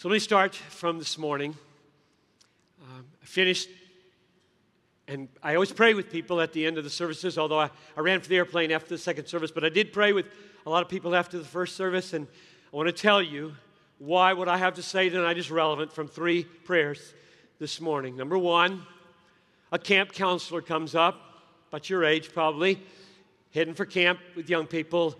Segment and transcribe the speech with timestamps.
[0.00, 1.54] So let me start from this morning.
[2.82, 3.68] Um, I finished,
[5.06, 8.00] and I always pray with people at the end of the services, although I, I
[8.00, 10.24] ran for the airplane after the second service, but I did pray with
[10.64, 12.26] a lot of people after the first service, and
[12.72, 13.52] I want to tell you
[13.98, 17.12] why what I have to say tonight is relevant from three prayers
[17.58, 18.16] this morning.
[18.16, 18.86] Number one,
[19.70, 21.20] a camp counselor comes up,
[21.68, 22.82] about your age probably,
[23.52, 25.14] heading for camp with young people,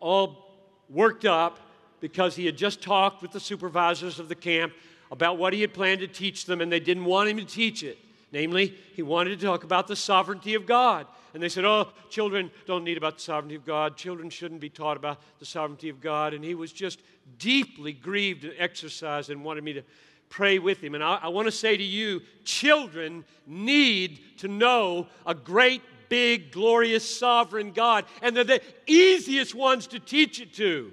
[0.00, 0.50] all
[0.90, 1.60] worked up
[2.00, 4.72] because he had just talked with the supervisors of the camp
[5.10, 7.82] about what he had planned to teach them, and they didn't want him to teach
[7.82, 7.98] it.
[8.32, 11.06] Namely, he wanted to talk about the sovereignty of God.
[11.32, 13.96] And they said, Oh, children don't need about the sovereignty of God.
[13.96, 16.34] Children shouldn't be taught about the sovereignty of God.
[16.34, 17.00] And he was just
[17.38, 19.82] deeply grieved and exercised and wanted me to
[20.28, 20.94] pray with him.
[20.94, 26.52] And I, I want to say to you, children need to know a great, big,
[26.52, 28.06] glorious, sovereign God.
[28.22, 30.92] And they're the easiest ones to teach it to.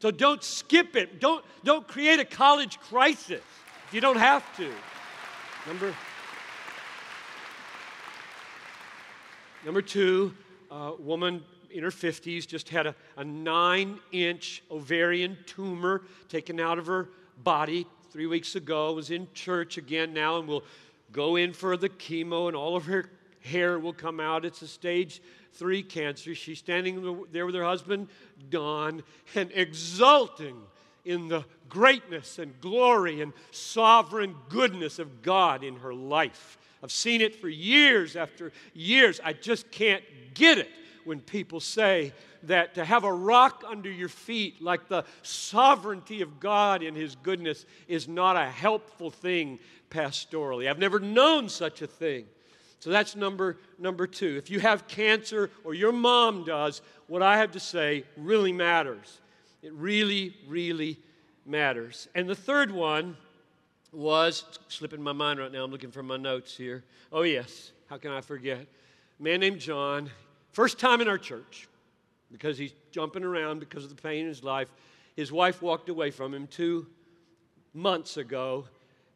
[0.00, 1.20] So don't skip it.
[1.20, 3.42] Don't, don't create a college crisis
[3.86, 4.72] if you don't have to.
[5.66, 5.94] Number,
[9.64, 10.34] number two,
[10.70, 16.78] a woman in her 50s just had a, a nine inch ovarian tumor taken out
[16.78, 17.08] of her
[17.42, 20.64] body three weeks ago, was in church again now, and will
[21.12, 23.10] go in for the chemo, and all of her
[23.48, 24.44] hair will come out.
[24.44, 25.20] It's a stage
[25.54, 26.34] three cancer.
[26.34, 28.08] She's standing there with her husband,
[28.50, 29.02] Don,
[29.34, 30.56] and exulting
[31.04, 36.58] in the greatness and glory and sovereign goodness of God in her life.
[36.82, 39.20] I've seen it for years after years.
[39.24, 40.04] I just can't
[40.34, 40.68] get it
[41.04, 42.12] when people say
[42.44, 47.16] that to have a rock under your feet, like the sovereignty of God and His
[47.16, 49.58] goodness, is not a helpful thing
[49.90, 50.68] pastorally.
[50.68, 52.26] I've never known such a thing.
[52.80, 54.36] So that's number number 2.
[54.36, 59.20] If you have cancer or your mom does, what I have to say really matters.
[59.62, 60.98] It really really
[61.44, 62.08] matters.
[62.14, 63.16] And the third one
[63.92, 65.64] was slipping my mind right now.
[65.64, 66.84] I'm looking for my notes here.
[67.10, 68.66] Oh yes, how can I forget?
[69.18, 70.10] A man named John,
[70.52, 71.68] first time in our church
[72.30, 74.68] because he's jumping around because of the pain in his life.
[75.16, 76.86] His wife walked away from him 2
[77.74, 78.66] months ago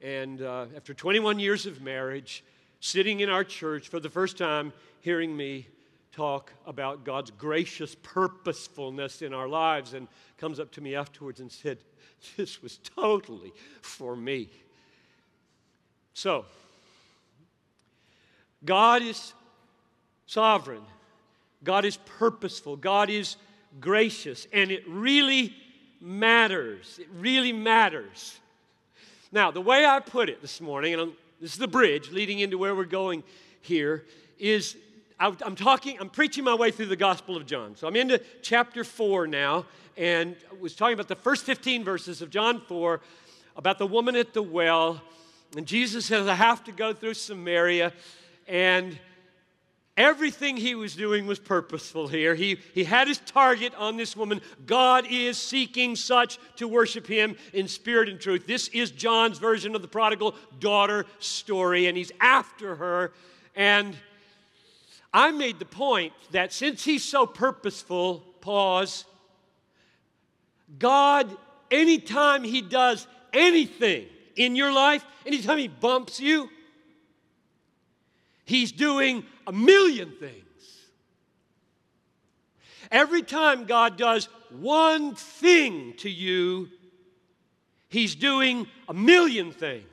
[0.02, 2.42] and uh, after 21 years of marriage,
[2.82, 5.68] sitting in our church for the first time, hearing me
[6.10, 11.50] talk about God's gracious purposefulness in our lives, and comes up to me afterwards and
[11.50, 11.78] said,
[12.36, 14.50] This was totally for me.
[16.12, 16.44] So,
[18.64, 19.32] God is
[20.26, 20.82] sovereign,
[21.62, 23.36] God is purposeful, God is
[23.80, 25.54] gracious, and it really
[26.00, 26.98] matters.
[27.00, 28.40] It really matters.
[29.30, 32.56] Now, the way I put it this morning, and this is the bridge leading into
[32.56, 33.24] where we're going
[33.62, 34.04] here,
[34.38, 34.76] is
[35.18, 37.74] I'm talking, I'm preaching my way through the Gospel of John.
[37.74, 39.66] So I'm into chapter 4 now,
[39.96, 43.00] and I was talking about the first 15 verses of John 4
[43.56, 45.02] about the woman at the well.
[45.56, 47.92] And Jesus says, I have to go through Samaria.
[48.46, 48.96] And
[49.96, 52.34] Everything he was doing was purposeful here.
[52.34, 54.40] He, he had his target on this woman.
[54.64, 58.46] God is seeking such to worship him in spirit and truth.
[58.46, 63.12] This is John's version of the prodigal daughter story, and he's after her.
[63.54, 63.94] And
[65.12, 69.04] I made the point that since he's so purposeful, pause,
[70.78, 71.36] God,
[71.70, 76.48] anytime he does anything in your life, anytime he bumps you,
[78.44, 80.42] he's doing a million things.
[82.90, 86.68] Every time God does one thing to you,
[87.88, 89.84] He's doing a million things.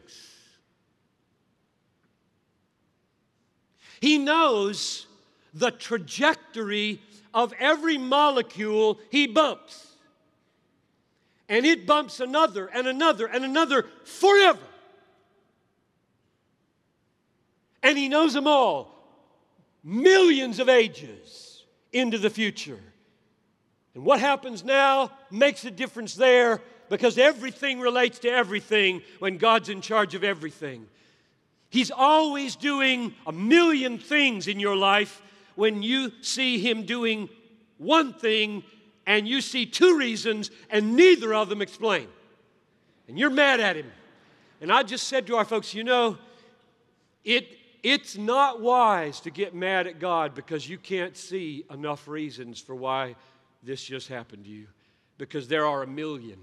[4.00, 5.06] He knows
[5.54, 7.02] the trajectory
[7.34, 9.86] of every molecule He bumps.
[11.50, 14.60] And it bumps another and another and another forever.
[17.84, 18.96] And He knows them all
[19.84, 22.80] millions of ages into the future.
[23.96, 29.70] And what happens now makes a difference there because everything relates to everything when God's
[29.70, 30.88] in charge of everything.
[31.70, 35.22] He's always doing a million things in your life
[35.56, 37.30] when you see Him doing
[37.78, 38.64] one thing
[39.06, 42.08] and you see two reasons and neither of them explain.
[43.08, 43.92] And you're mad at Him.
[44.62, 46.18] And I just said to our folks, you know,
[47.24, 52.60] it it's not wise to get mad at God because you can't see enough reasons
[52.60, 53.16] for why
[53.64, 54.68] this just happened to you,
[55.18, 56.40] because there are a million.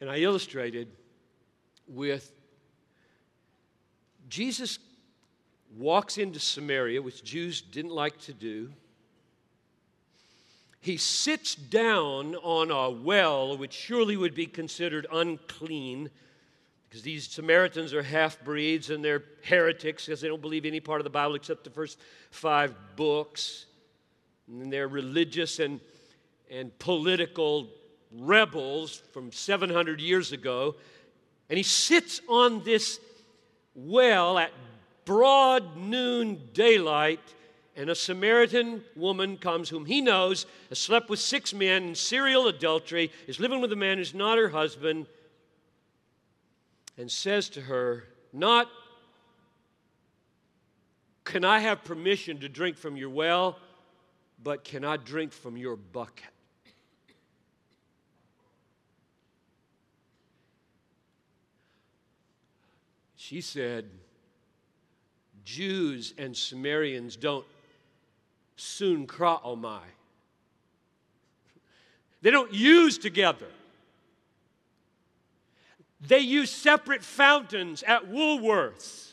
[0.00, 0.88] And I illustrated
[1.86, 2.32] with
[4.28, 4.78] Jesus
[5.76, 8.72] walks into Samaria, which Jews didn't like to do.
[10.82, 16.10] he sits down on a well, which surely would be considered unclean,
[16.92, 21.00] because these Samaritans are half breeds and they're heretics because they don't believe any part
[21.00, 21.98] of the Bible except the first
[22.30, 23.64] five books.
[24.46, 25.80] And they're religious and,
[26.50, 27.70] and political
[28.14, 30.74] rebels from 700 years ago.
[31.48, 33.00] And he sits on this
[33.74, 34.50] well at
[35.06, 37.22] broad noon daylight,
[37.74, 42.48] and a Samaritan woman comes whom he knows has slept with six men in serial
[42.48, 45.06] adultery, is living with a man who's not her husband,
[46.96, 48.68] and says to her, Not,
[51.24, 53.58] can I have permission to drink from your well,
[54.42, 56.24] but can I drink from your bucket?
[63.16, 63.86] She said,
[65.44, 67.46] Jews and Samaritans don't
[68.58, 69.80] sunchraomai.
[72.20, 73.46] They don't use together.
[76.06, 79.12] They use separate fountains at Woolworths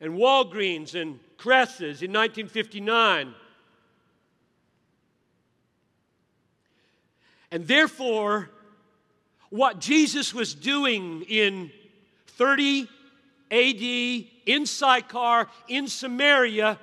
[0.00, 3.34] and Walgreens and Kress's in 1959.
[7.52, 8.50] And therefore,
[9.50, 11.70] what Jesus was doing in
[12.26, 12.88] 30
[13.50, 13.82] AD
[14.46, 16.78] in Sychar, in Samaria,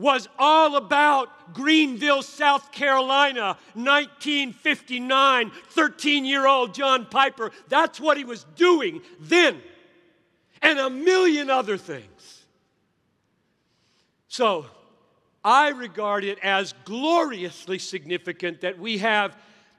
[0.00, 7.50] was all about Greenville, South Carolina, 1959, 13 year old John Piper.
[7.68, 9.60] That's what he was doing then,
[10.62, 12.44] and a million other things.
[14.28, 14.66] So,
[15.44, 19.36] I regard it as gloriously significant that we have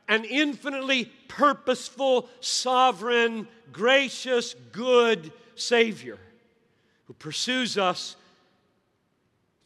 [0.08, 6.18] an infinitely purposeful, sovereign, gracious, good Savior
[7.06, 8.16] who pursues us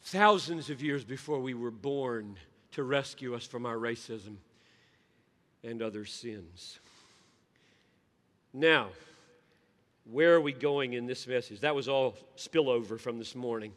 [0.06, 2.36] thousands of years before we were born
[2.70, 4.36] to rescue us from our racism
[5.64, 6.78] and other sins.
[8.52, 8.90] Now,
[10.08, 11.58] where are we going in this message?
[11.58, 13.72] That was all spillover from this morning.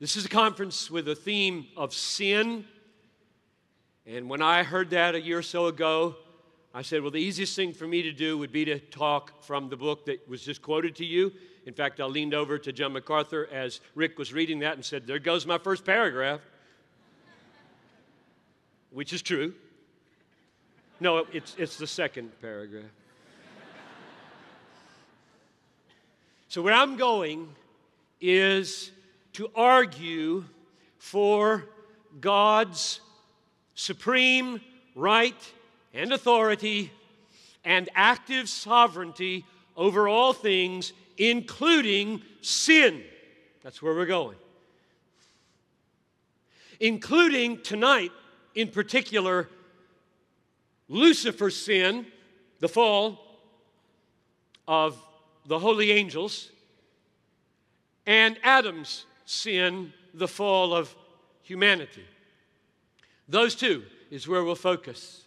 [0.00, 2.64] this is a conference with a theme of sin.
[4.06, 6.16] And when I heard that a year or so ago,
[6.76, 9.70] I said, well, the easiest thing for me to do would be to talk from
[9.70, 11.32] the book that was just quoted to you.
[11.64, 15.06] In fact, I leaned over to John MacArthur as Rick was reading that and said,
[15.06, 16.42] There goes my first paragraph,
[18.90, 19.54] which is true.
[21.00, 22.84] No, it's, it's the second paragraph.
[26.48, 27.48] so, where I'm going
[28.20, 28.90] is
[29.32, 30.44] to argue
[30.98, 31.64] for
[32.20, 33.00] God's
[33.74, 34.60] supreme
[34.94, 35.52] right
[35.94, 36.92] and authority
[37.64, 39.44] and active sovereignty
[39.76, 43.02] over all things, including sin.
[43.62, 44.36] That's where we're going.
[46.78, 48.12] Including tonight,
[48.54, 49.48] in particular,
[50.88, 52.06] Lucifer's sin,
[52.60, 53.20] the fall
[54.68, 55.00] of
[55.46, 56.50] the holy angels,
[58.06, 60.94] and Adam's sin, the fall of
[61.42, 62.04] humanity.
[63.28, 65.22] Those two is where we'll focus.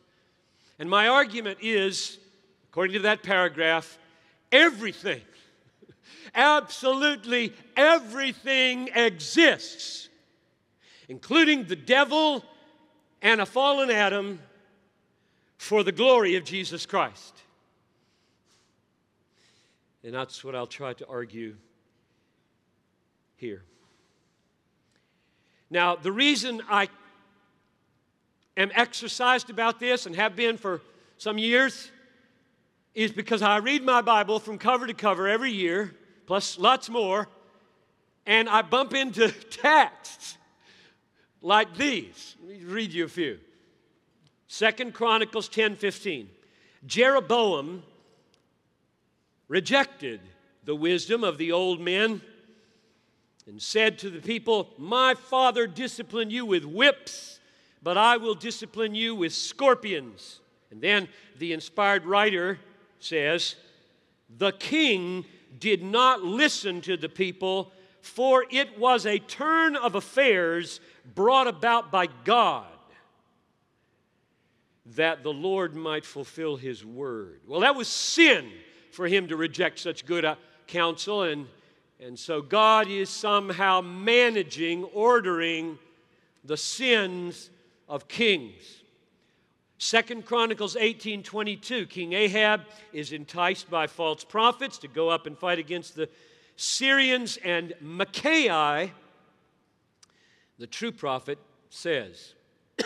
[0.80, 2.18] And my argument is,
[2.70, 4.00] according to that paragraph,
[4.50, 5.22] everything,
[6.34, 10.08] absolutely everything exists,
[11.10, 12.46] including the devil
[13.22, 14.40] and a fallen Adam,
[15.58, 17.36] for the glory of Jesus Christ.
[20.06, 21.58] And that's what I'll try to argue
[23.36, 23.64] here.
[25.70, 26.88] Now, the reason I
[28.60, 30.82] am exercised about this and have been for
[31.18, 31.90] some years
[32.94, 37.30] is because I read my Bible from cover to cover every year, plus lots more,
[38.26, 40.38] and I bump into texts
[41.42, 42.36] like these.
[42.42, 43.40] Let me read you a few.
[44.48, 46.30] Second Chronicles 10 15.
[46.86, 47.84] Jeroboam
[49.48, 50.20] rejected
[50.66, 52.22] the wisdom of the old men
[53.48, 57.39] and said to the people, My father disciplined you with whips
[57.82, 60.40] but I will discipline you with scorpions.
[60.72, 61.08] And then
[61.38, 62.60] the inspired writer
[63.00, 63.56] says,
[64.38, 65.26] The king
[65.58, 67.72] did not listen to the people,
[68.02, 70.80] for it was a turn of affairs
[71.16, 72.68] brought about by God
[74.96, 77.42] that the Lord might fulfill his word.
[77.48, 78.50] Well, that was sin
[78.92, 80.36] for him to reject such good uh,
[80.68, 81.48] counsel, and,
[82.00, 85.78] and so God is somehow managing, ordering
[86.44, 87.52] the sins
[87.90, 88.84] of kings.
[89.80, 95.60] Second Chronicles 18:22 King Ahab is enticed by false prophets to go up and fight
[95.60, 96.10] against the
[96.56, 98.92] Syrians and Micaiah,
[100.58, 102.34] the true prophet says,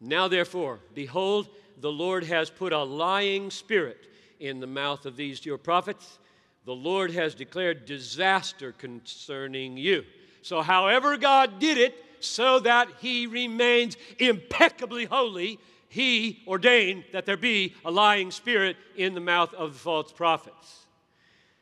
[0.00, 4.08] Now therefore, behold, the Lord has put a lying spirit
[4.40, 6.18] in the mouth of these your prophets.
[6.64, 10.04] The Lord has declared disaster concerning you.
[10.42, 15.58] So, however, God did it so that he remains impeccably holy,
[15.88, 20.86] he ordained that there be a lying spirit in the mouth of the false prophets.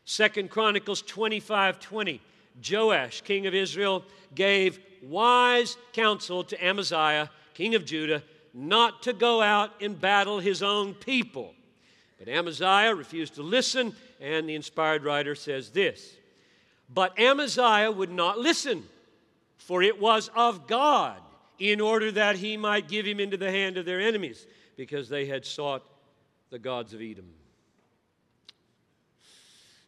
[0.05, 2.21] Second Chronicles 25 20.
[2.71, 8.23] Joash, king of Israel, gave wise counsel to Amaziah, king of Judah,
[8.53, 11.55] not to go out and battle his own people.
[12.19, 16.17] But Amaziah refused to listen, and the inspired writer says this
[16.93, 18.85] But Amaziah would not listen,
[19.59, 21.21] for it was of God,
[21.59, 24.47] in order that he might give him into the hand of their enemies,
[24.77, 25.85] because they had sought
[26.51, 27.27] the gods of Edom.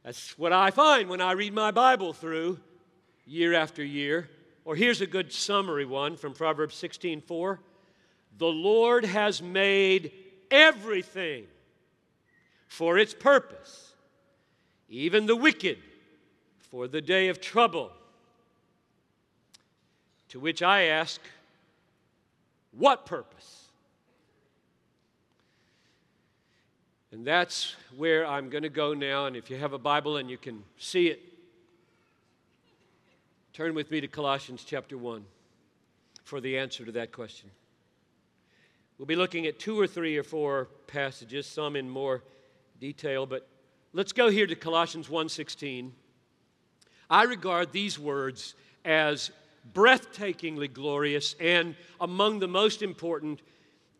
[0.03, 2.59] That's what I find when I read my Bible through
[3.27, 4.29] year after year.
[4.65, 7.61] Or here's a good summary one from Proverbs 16:4.
[8.39, 10.12] The Lord has made
[10.50, 11.47] everything
[12.67, 13.95] for its purpose,
[14.89, 15.79] even the wicked
[16.71, 17.93] for the day of trouble.
[20.31, 21.21] To which I ask,
[22.73, 23.65] what purpose?
[27.13, 29.27] And that's where I'm going to go now.
[29.27, 31.21] And if you have a Bible and you can see it,
[33.53, 35.25] turn with me to Colossians chapter 1
[36.23, 37.51] for the answer to that question.
[38.97, 42.23] We'll be looking at two or three or four passages, some in more
[42.79, 43.49] detail, but
[43.93, 45.93] let's go here to Colossians 1:16.
[47.09, 49.33] I regard these words as
[49.75, 53.40] breathtakingly glorious and among the most important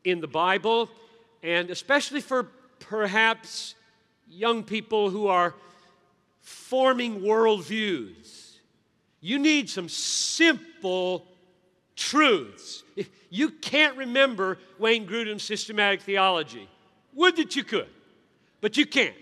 [0.05, 0.90] in the Bible,
[1.43, 2.45] and especially for
[2.79, 3.75] perhaps
[4.29, 5.55] young people who are
[6.40, 8.55] forming worldviews.
[9.21, 11.26] You need some simple
[11.95, 12.83] truths.
[13.29, 16.69] You can't remember Wayne Grudem's systematic theology.
[17.14, 17.88] Would that you could,
[18.61, 19.14] but you can't.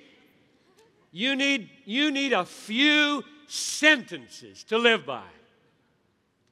[1.11, 5.25] You need, you need a few sentences to live by.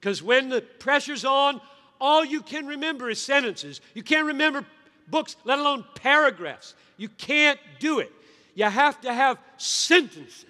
[0.06, 1.60] Because when the pressure's on,
[2.00, 3.80] all you can remember is sentences.
[3.92, 4.64] You can't remember
[5.08, 6.76] books, let alone paragraphs.
[6.96, 8.12] You can't do it.
[8.54, 10.44] You have to have sentences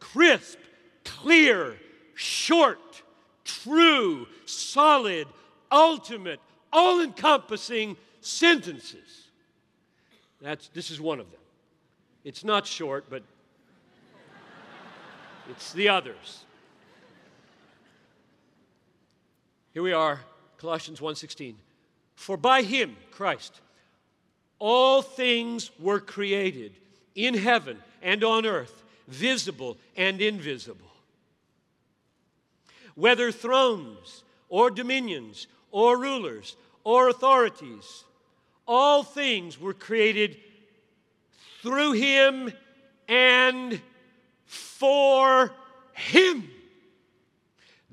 [0.00, 0.58] crisp,
[1.04, 1.76] clear,
[2.16, 3.02] short,
[3.44, 5.28] true, solid,
[5.70, 6.40] ultimate,
[6.72, 9.28] all encompassing sentences.
[10.40, 11.40] That's, this is one of them.
[12.24, 13.22] It's not short, but
[15.48, 16.46] it's the others.
[19.80, 20.20] Here we are,
[20.58, 21.56] Colossians 1:16.
[22.14, 23.62] For by him, Christ,
[24.58, 26.76] all things were created
[27.14, 30.92] in heaven and on earth, visible and invisible.
[32.94, 38.04] Whether thrones or dominions or rulers or authorities,
[38.66, 40.38] all things were created
[41.62, 42.52] through him
[43.08, 43.80] and
[44.44, 45.50] for
[45.94, 46.50] him.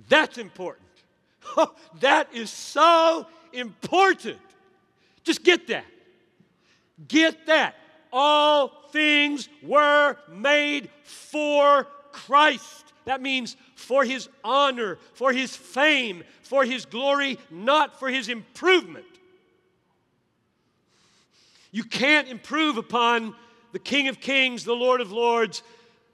[0.09, 0.86] That's important.
[1.99, 4.39] that is so important.
[5.23, 5.85] Just get that.
[7.07, 7.75] Get that.
[8.11, 12.93] All things were made for Christ.
[13.05, 19.05] That means for his honor, for his fame, for his glory, not for his improvement.
[21.71, 23.35] You can't improve upon
[23.71, 25.61] the King of Kings, the Lord of Lords,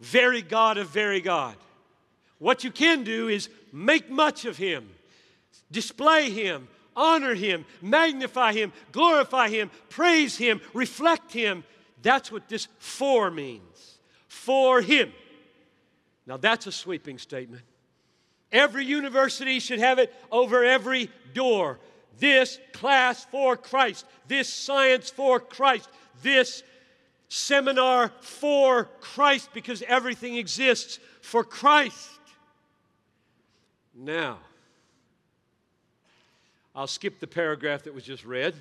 [0.01, 1.55] very God of very God.
[2.39, 4.89] What you can do is make much of him,
[5.73, 11.65] display him, honor him, magnify him, glorify him, praise him, reflect him.
[12.01, 13.97] That's what this for means.
[14.27, 15.11] For him.
[16.25, 17.63] Now that's a sweeping statement.
[18.51, 21.79] Every university should have it over every door.
[22.19, 25.89] This class for Christ, this science for Christ,
[26.21, 26.61] this
[27.27, 32.09] seminar for Christ, because everything exists for Christ.
[33.95, 34.37] Now,
[36.75, 38.55] I'll skip the paragraph that was just read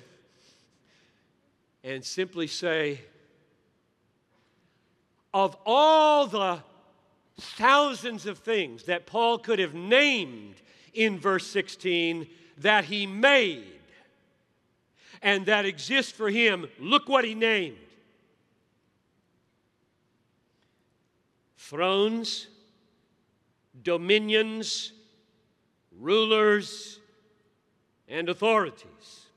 [1.83, 3.01] and simply say
[5.33, 6.59] of all the
[7.39, 10.55] thousands of things that Paul could have named
[10.93, 12.27] in verse 16
[12.59, 13.79] that he made
[15.23, 17.77] and that exist for him, look what he named.
[21.57, 22.47] Thrones,
[23.81, 24.91] dominions,
[25.97, 26.99] rulers,
[28.07, 29.27] and authorities.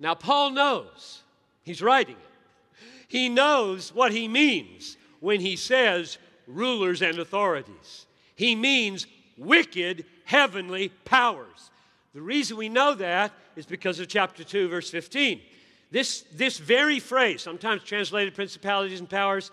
[0.00, 1.22] Now, Paul knows,
[1.62, 2.76] he's writing it.
[3.08, 8.06] He knows what he means when he says rulers and authorities.
[8.36, 11.70] He means wicked heavenly powers.
[12.14, 15.40] The reason we know that is because of chapter 2, verse 15.
[15.90, 19.50] This, this very phrase, sometimes translated principalities and powers,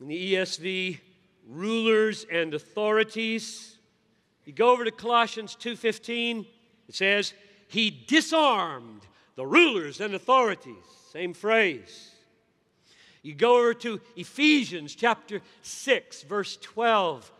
[0.00, 1.00] in the ESV,
[1.48, 3.75] rulers and authorities.
[4.46, 6.46] You go over to Colossians 2:15,
[6.88, 7.34] it says,
[7.68, 9.02] "He disarmed
[9.34, 12.12] the rulers and authorities." Same phrase.
[13.22, 17.32] You go over to Ephesians chapter 6, verse 12.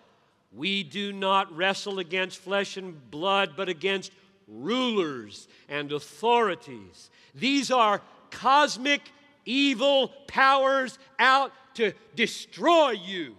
[0.51, 4.11] We do not wrestle against flesh and blood, but against
[4.49, 7.11] rulers and authorities.
[7.35, 9.13] These are cosmic
[9.45, 13.37] evil powers out to destroy you.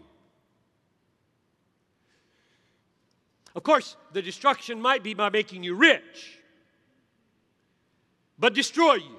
[3.58, 6.38] Of course, the destruction might be by making you rich,
[8.38, 9.18] but destroy you.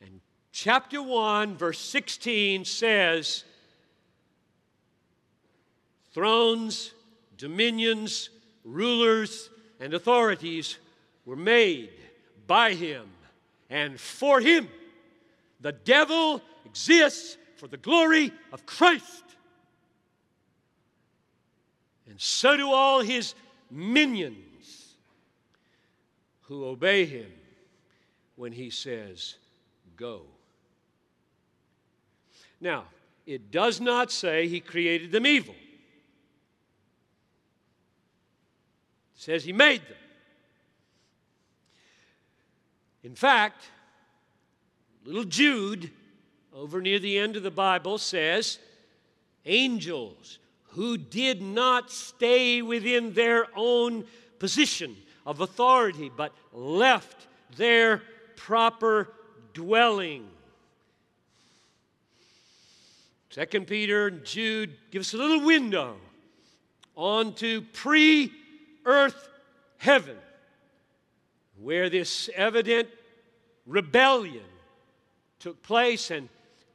[0.00, 3.44] And chapter 1, verse 16 says,
[6.12, 6.92] Thrones,
[7.38, 8.30] dominions,
[8.64, 10.78] rulers, and authorities
[11.24, 11.90] were made
[12.48, 13.06] by him
[13.70, 14.68] and for him.
[15.60, 19.22] The devil exists for the glory of Christ.
[22.12, 23.34] And so do all his
[23.70, 24.96] minions
[26.42, 27.32] who obey him
[28.36, 29.36] when he says,
[29.96, 30.26] Go.
[32.60, 32.84] Now,
[33.24, 35.54] it does not say he created them evil.
[39.14, 39.96] says he made them.
[43.04, 43.64] In fact,
[45.06, 45.90] little Jude,
[46.52, 48.58] over near the end of the Bible, says,
[49.46, 50.40] Angels
[50.72, 54.04] who did not stay within their own
[54.38, 57.26] position of authority, but left
[57.56, 58.02] their
[58.36, 59.12] proper
[59.52, 60.26] dwelling.
[63.30, 65.96] Second Peter and Jude give us a little window
[66.96, 68.32] onto pre
[68.84, 69.28] earth
[69.78, 70.16] heaven,
[71.60, 72.88] where this evident
[73.66, 74.44] rebellion
[75.38, 76.28] took place and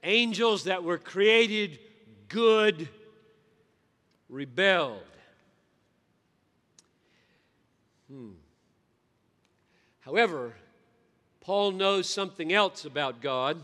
[0.04, 1.80] angels that were created
[2.30, 2.88] good
[4.30, 5.02] rebelled.
[8.10, 8.32] Hmm.
[10.02, 10.54] However,
[11.42, 13.64] Paul knows something else about God,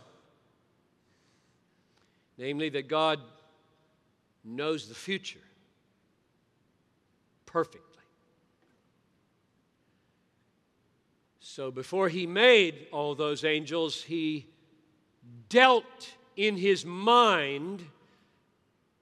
[2.38, 3.20] namely that God
[4.44, 5.40] knows the future
[7.46, 7.82] perfectly.
[11.40, 14.48] So before he made all those angels, he
[15.50, 17.86] dealt in his mind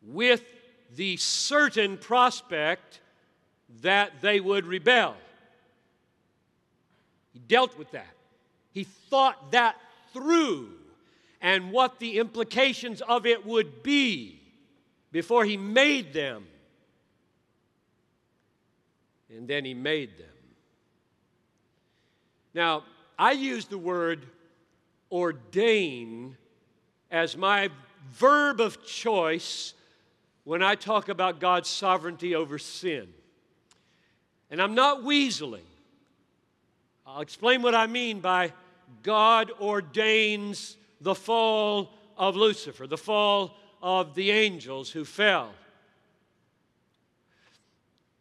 [0.01, 0.43] with
[0.95, 2.99] the certain prospect
[3.81, 5.15] that they would rebel.
[7.33, 8.13] He dealt with that.
[8.71, 9.75] He thought that
[10.13, 10.69] through
[11.41, 14.41] and what the implications of it would be
[15.11, 16.45] before he made them.
[19.29, 20.27] And then he made them.
[22.53, 22.83] Now,
[23.17, 24.25] I use the word
[25.11, 26.37] ordain
[27.09, 27.69] as my
[28.11, 29.73] verb of choice
[30.51, 33.07] when I talk about God's sovereignty over sin.
[34.49, 35.63] And I'm not weaseling.
[37.07, 38.51] I'll explain what I mean by
[39.01, 45.53] God ordains the fall of Lucifer, the fall of the angels who fell.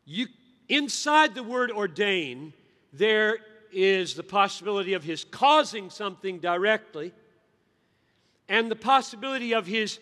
[0.05, 0.29] You,
[0.69, 2.53] inside the word ordain,
[2.93, 3.38] there
[3.73, 7.12] is the possibility of his causing something directly
[8.49, 9.99] and the possibility of his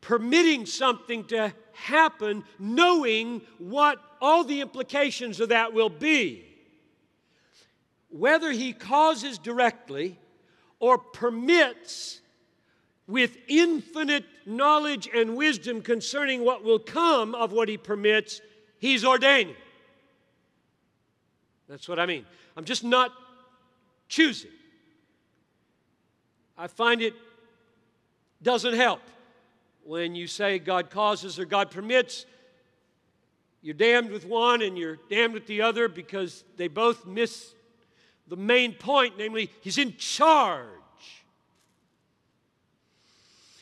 [0.00, 6.44] permitting something to happen, knowing what all the implications of that will be.
[8.08, 10.18] Whether he causes directly
[10.78, 12.20] or permits
[13.06, 18.40] with infinite knowledge and wisdom concerning what will come of what he permits,
[18.78, 19.56] he's ordaining.
[21.68, 22.24] That's what I mean.
[22.56, 23.12] I'm just not
[24.08, 24.50] choosing.
[26.58, 27.14] I find it
[28.42, 29.00] doesn't help
[29.90, 32.24] when you say God causes or God permits.
[33.60, 37.52] You're damned with one and you're damned with the other because they both miss
[38.28, 40.68] the main point, namely, He's in charge.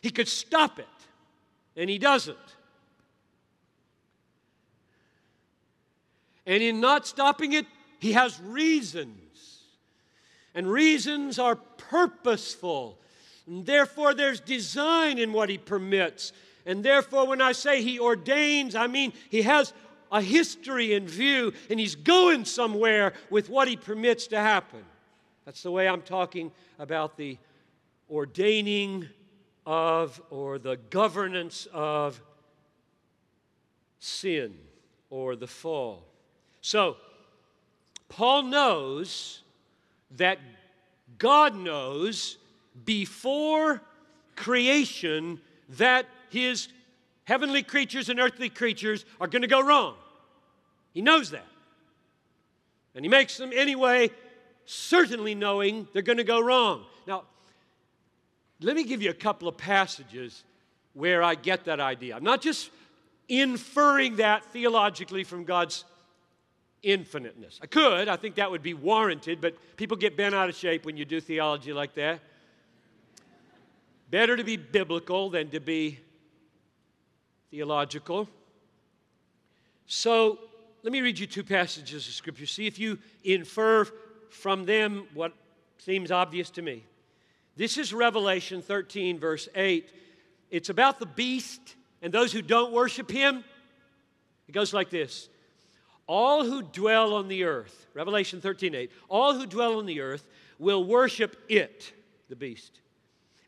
[0.02, 0.86] He could stop it,
[1.78, 2.36] and He doesn't.
[6.44, 7.64] And in not stopping it,
[8.00, 9.62] he has reasons.
[10.54, 12.98] And reasons are purposeful.
[13.48, 16.32] And therefore, there's design in what he permits.
[16.66, 19.72] And therefore, when I say he ordains, I mean he has
[20.12, 24.84] a history in view and he's going somewhere with what he permits to happen.
[25.46, 27.38] That's the way I'm talking about the
[28.10, 29.08] ordaining
[29.64, 32.20] of or the governance of
[33.98, 34.58] sin
[35.08, 36.04] or the fall.
[36.60, 36.96] So,
[38.10, 39.42] Paul knows
[40.16, 40.38] that
[41.16, 42.36] God knows
[42.84, 43.80] before
[44.36, 46.68] creation that his
[47.24, 49.94] heavenly creatures and earthly creatures are going to go wrong.
[50.92, 51.46] He knows that.
[52.94, 54.10] And he makes them anyway,
[54.64, 56.84] certainly knowing they're going to go wrong.
[57.06, 57.24] Now,
[58.60, 60.42] let me give you a couple of passages
[60.94, 62.16] where I get that idea.
[62.16, 62.70] I'm not just
[63.28, 65.84] inferring that theologically from God's
[66.82, 67.60] infiniteness.
[67.62, 70.84] I could, I think that would be warranted, but people get bent out of shape
[70.84, 72.20] when you do theology like that.
[74.10, 75.98] Better to be biblical than to be
[77.50, 78.28] theological.
[79.86, 80.38] So
[80.82, 82.46] let me read you two passages of Scripture.
[82.46, 83.86] See if you infer
[84.30, 85.32] from them what
[85.78, 86.84] seems obvious to me.
[87.56, 89.90] This is Revelation 13, verse 8.
[90.50, 93.44] It's about the beast and those who don't worship him.
[94.48, 95.28] It goes like this
[96.06, 100.26] All who dwell on the earth, Revelation 13, 8, all who dwell on the earth
[100.58, 101.92] will worship it,
[102.28, 102.80] the beast.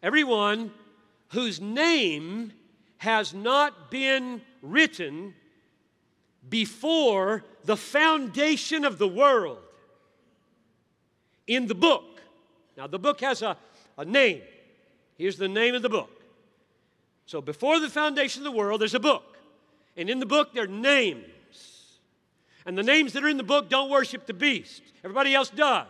[0.02, 0.72] Everyone
[1.28, 2.52] whose name
[2.98, 5.34] has not been written
[6.48, 9.58] before the foundation of the world
[11.46, 12.20] in the book.
[12.76, 13.56] Now, the book has a,
[13.98, 14.42] a name.
[15.16, 16.10] Here's the name of the book.
[17.26, 19.36] So, before the foundation of the world, there's a book.
[19.96, 21.26] And in the book, there are names.
[22.64, 25.86] And the names that are in the book don't worship the beast, everybody else does.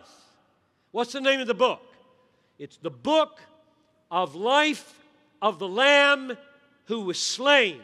[0.91, 1.81] What's the name of the book?
[2.59, 3.39] It's the book
[4.11, 4.99] of life
[5.41, 6.37] of the Lamb
[6.85, 7.79] who was slain.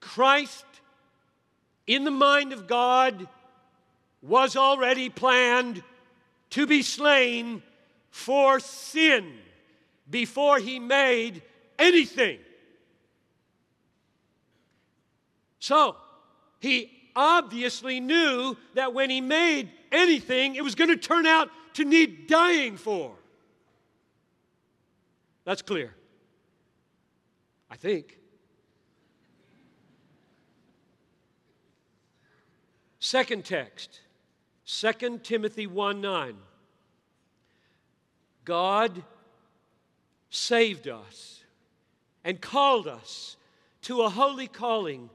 [0.00, 0.66] Christ,
[1.86, 3.28] in the mind of God,
[4.22, 5.82] was already planned
[6.50, 7.62] to be slain
[8.10, 9.32] for sin
[10.08, 11.42] before he made
[11.78, 12.38] anything.
[15.58, 15.96] So,
[16.60, 21.84] he obviously knew that when he made anything, it was going to turn out to
[21.84, 23.14] need dying for.
[25.44, 25.94] That's clear.
[27.70, 28.18] I think.
[32.98, 34.00] Second text,
[34.66, 36.36] 2 Timothy 1 9.
[38.44, 39.02] God
[40.30, 41.44] saved us
[42.24, 43.36] and called us
[43.82, 45.10] to a holy calling,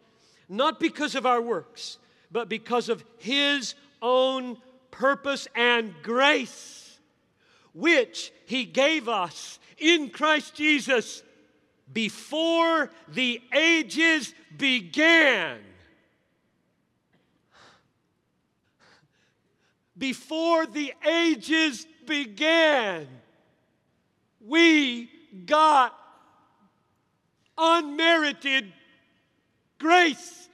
[0.48, 1.98] not because of our works,
[2.32, 4.58] but because of His own
[4.91, 6.99] purpose and grace,
[7.73, 11.23] which He gave us in Christ Jesus
[11.91, 15.60] before the ages began.
[19.99, 23.06] before the ages began,
[24.39, 25.10] we
[25.45, 25.93] got
[27.58, 28.71] unmerited
[29.78, 30.47] grace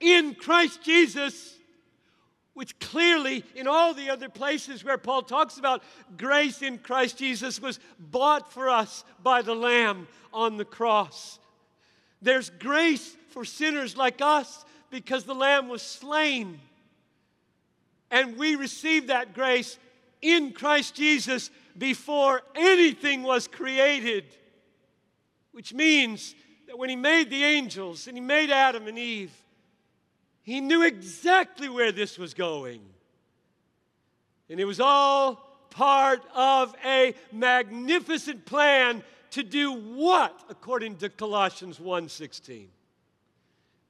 [0.00, 1.58] in Christ Jesus,
[2.54, 5.82] which clearly, in all the other places where Paul talks about
[6.16, 11.38] grace in Christ Jesus, was bought for us by the Lamb on the cross.
[12.20, 16.60] There's grace for sinners like us because the Lamb was slain.
[18.10, 19.78] And we received that grace
[20.20, 24.24] in Christ Jesus before anything was created.
[25.52, 26.34] Which means
[26.66, 29.32] that when He made the angels and He made Adam and Eve,
[30.42, 32.80] He knew exactly where this was going.
[34.50, 35.36] And it was all
[35.70, 42.68] part of a magnificent plan to do what according to Colossians 1:16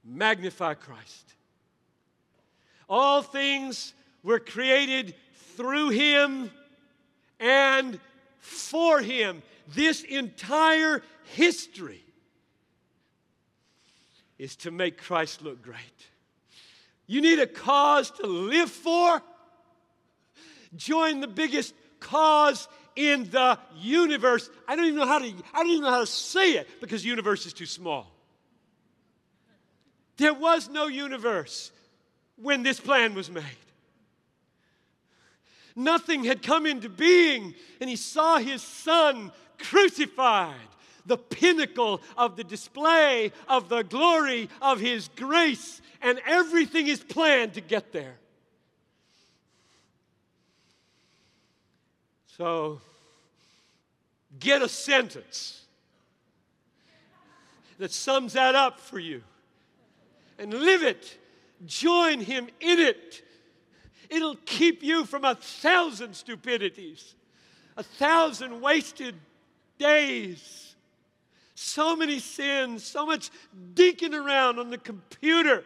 [0.05, 1.33] magnify Christ
[2.89, 5.15] all things were created
[5.55, 6.51] through him
[7.39, 7.99] and
[8.39, 9.41] for him.
[9.67, 11.01] This entire
[11.35, 12.03] history
[14.37, 16.07] is to make Christ look great.
[17.07, 19.21] You need a cause to live for?
[20.75, 24.49] Join the biggest cause in the universe.
[24.67, 27.05] I don't even know how to I don't even know how to say it because
[27.05, 28.11] universe is too small.
[30.17, 31.71] There was no universe
[32.35, 33.43] when this plan was made.
[35.75, 40.53] Nothing had come into being, and he saw his son crucified,
[41.05, 47.53] the pinnacle of the display of the glory of his grace, and everything is planned
[47.53, 48.15] to get there.
[52.37, 52.81] So,
[54.39, 55.65] get a sentence
[57.77, 59.21] that sums that up for you
[60.39, 61.17] and live it.
[61.65, 63.23] Join him in it
[64.13, 67.15] It'll keep you from a thousand stupidities,
[67.75, 69.15] a thousand wasted
[69.79, 70.72] days,
[71.55, 73.29] so many sins, so much
[73.73, 75.63] dinking around on the computer,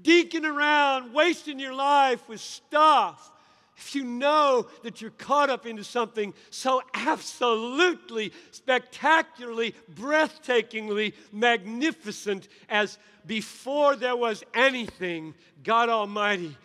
[0.00, 3.30] dinking around, wasting your life with stuff.
[3.76, 12.98] If you know that you're caught up into something so absolutely, spectacularly, breathtakingly magnificent as
[13.26, 16.56] before there was anything, God Almighty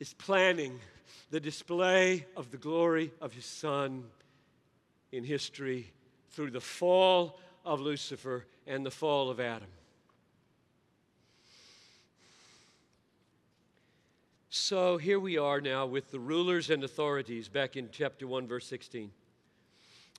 [0.00, 0.78] is planning
[1.30, 4.04] the display of the glory of His Son
[5.12, 5.90] in history
[6.30, 9.68] through the fall of Lucifer and the fall of Adam.
[14.50, 18.66] So here we are now with the rulers and authorities back in chapter 1, verse
[18.66, 19.10] 16.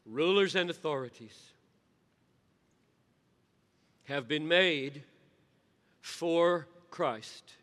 [0.05, 1.51] Rulers and authorities
[4.03, 5.03] have been made
[6.01, 7.53] for Christ.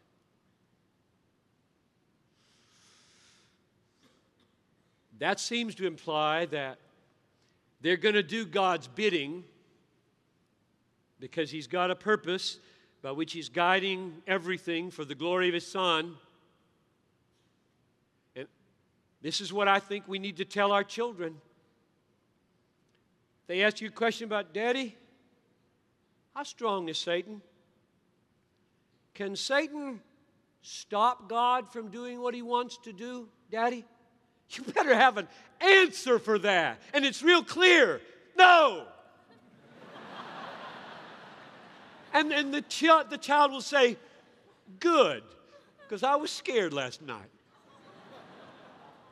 [5.19, 6.79] That seems to imply that
[7.81, 9.45] they're going to do God's bidding
[11.23, 12.59] because He's got a purpose
[13.01, 16.17] by which He's guiding everything for the glory of His Son.
[18.35, 18.49] And
[19.23, 21.37] this is what I think we need to tell our children.
[23.47, 24.97] They ask you a question about daddy.
[26.35, 27.41] How strong is Satan?
[29.15, 30.01] Can Satan
[30.63, 33.85] stop God from doing what he wants to do, daddy?
[34.51, 35.29] You better have an
[35.61, 36.83] answer for that.
[36.93, 38.01] And it's real clear
[38.37, 38.87] no.
[42.13, 43.97] And then the, ch- the child will say,
[44.81, 45.23] Good,
[45.83, 47.31] because I was scared last night.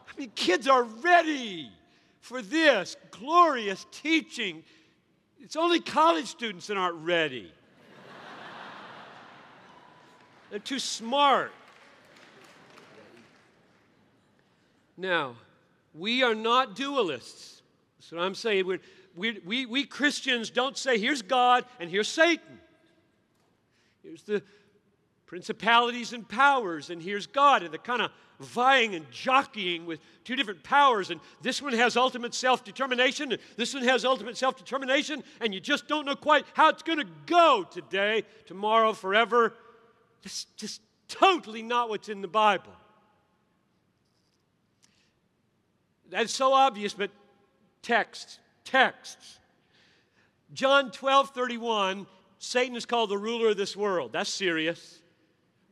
[0.08, 1.70] I mean, kids are ready
[2.20, 4.62] for this glorious teaching.
[5.40, 7.52] It's only college students that aren't ready.
[10.50, 11.52] They're too smart.
[14.96, 15.36] Now,
[15.94, 17.62] we are not dualists.
[17.98, 18.66] That's what I'm saying.
[18.66, 18.80] We're,
[19.14, 22.60] we, we, we Christians don't say, here's God and here's Satan.
[24.02, 24.42] Here's the
[25.26, 28.10] principalities and powers, and here's God, and the kind of
[28.40, 31.10] vying and jockeying with two different powers.
[31.10, 35.54] And this one has ultimate self determination, and this one has ultimate self determination, and
[35.54, 39.54] you just don't know quite how it's going to go today, tomorrow, forever.
[40.24, 42.72] It's just totally not what's in the Bible.
[46.08, 47.10] That's so obvious, but
[47.82, 49.38] texts, texts.
[50.52, 52.06] John 12 31,
[52.42, 54.12] Satan is called the ruler of this world.
[54.12, 55.02] That's serious.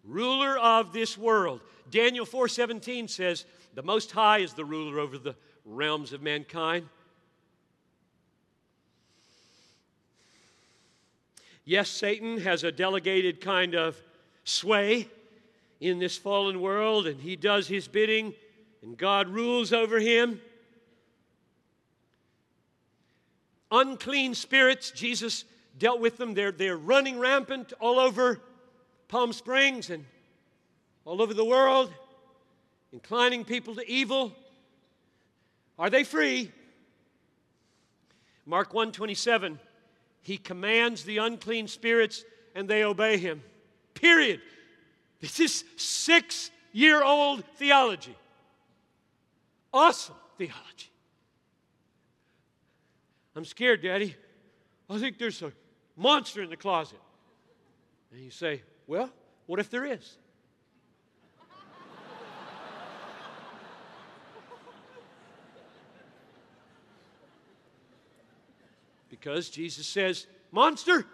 [0.05, 1.63] Ruler of this world.
[1.91, 6.91] Daniel 4:17 says, "The most high is the ruler over the realms of mankind."
[11.65, 14.03] Yes, Satan has a delegated kind of
[14.45, 15.11] sway
[15.81, 18.35] in this fallen world, and he does his bidding,
[18.83, 20.43] and God rules over him.
[23.71, 25.47] Unclean spirits, Jesus
[25.79, 26.35] dealt with them.
[26.35, 28.41] They're, they're running rampant all over
[29.09, 30.05] Palm Springs and
[31.05, 31.93] all over the world,
[32.93, 34.33] inclining people to evil.
[35.79, 36.53] Are they free?
[38.45, 39.59] Mark 127,
[40.23, 43.43] he commands the unclean spirits and they obey him.
[43.95, 44.41] Period.
[45.21, 48.17] This is six year old theology.
[49.73, 50.91] Awesome theology.
[53.37, 54.17] I'm scared, Daddy.
[54.91, 55.53] I think there's a
[55.99, 57.01] monster in the closet.
[58.13, 59.11] And you say, Well,
[59.47, 60.17] what if there is?
[69.11, 71.05] Because Jesus says, Monster,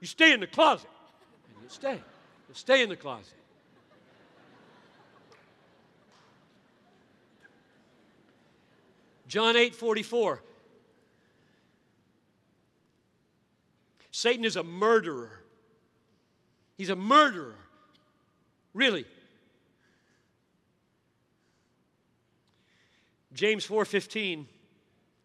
[0.00, 0.88] you stay in the closet.
[1.54, 2.00] And you stay.
[2.48, 3.34] You stay in the closet.
[9.26, 10.42] John 8 44.
[14.18, 15.30] Satan is a murderer.
[16.76, 17.54] He's a murderer.
[18.74, 19.04] Really.
[23.32, 24.48] James 4:15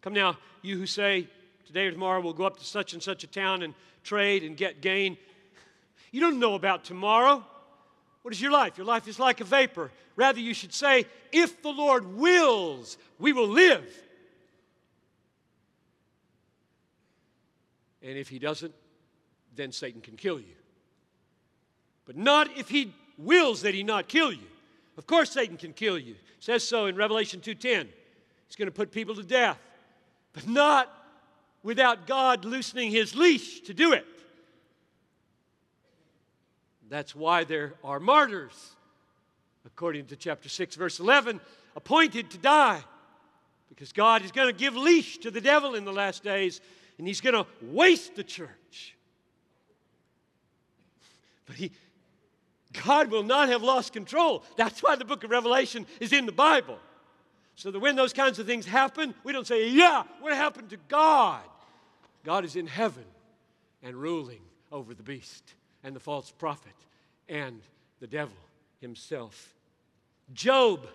[0.01, 1.27] Come now, you who say
[1.65, 4.55] today or tomorrow we'll go up to such and such a town and trade and
[4.55, 5.17] get gain.
[6.11, 7.43] You don't know about tomorrow.
[8.21, 8.77] What is your life?
[8.77, 9.89] Your life is like a vapor.
[10.15, 13.91] Rather, you should say, if the Lord wills, we will live.
[18.03, 18.75] And if he doesn't,
[19.55, 20.55] then Satan can kill you.
[22.05, 24.47] But not if he wills that he not kill you.
[24.97, 26.13] Of course Satan can kill you.
[26.13, 27.87] It says so in Revelation 2:10.
[28.47, 29.57] He's going to put people to death.
[30.33, 30.91] But not
[31.63, 34.05] without God loosening his leash to do it.
[36.89, 38.75] That's why there are martyrs.
[39.65, 41.39] according to chapter 6, verse 11,
[41.75, 42.83] appointed to die
[43.69, 46.59] because God is going to give leash to the devil in the last days
[46.97, 48.92] and he's going to waste the church.
[51.45, 51.71] But he,
[52.85, 54.43] God will not have lost control.
[54.57, 56.79] That's why the book of Revelation is in the Bible.
[57.55, 60.77] So that when those kinds of things happen, we don't say, Yeah, what happened to
[60.87, 61.43] God?
[62.23, 63.05] God is in heaven
[63.83, 65.53] and ruling over the beast
[65.83, 66.73] and the false prophet
[67.29, 67.61] and
[67.99, 68.37] the devil
[68.79, 69.53] himself.
[70.33, 70.87] Job,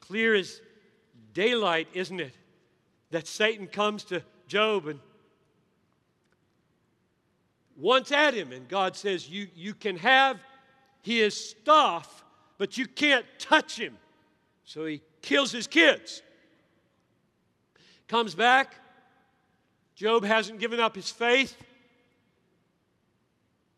[0.00, 0.60] clear as
[1.32, 2.34] daylight, isn't it?
[3.10, 5.00] That Satan comes to Job and
[7.80, 10.38] wants at him, and God says, You, you can have
[11.02, 12.24] his stuff,
[12.58, 13.96] but you can't touch him.
[14.64, 16.22] So he kills his kids.
[18.06, 18.74] Comes back.
[19.94, 21.56] Job hasn't given up his faith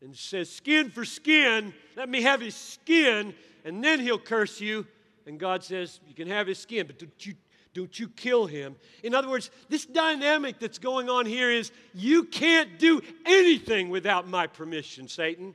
[0.03, 3.35] and says, Skin for skin, let me have his skin,
[3.65, 4.87] and then he'll curse you.
[5.27, 7.35] And God says, You can have his skin, but you,
[7.75, 8.77] don't you kill him.
[9.03, 14.29] In other words, this dynamic that's going on here is you can't do anything without
[14.29, 15.55] my permission, Satan.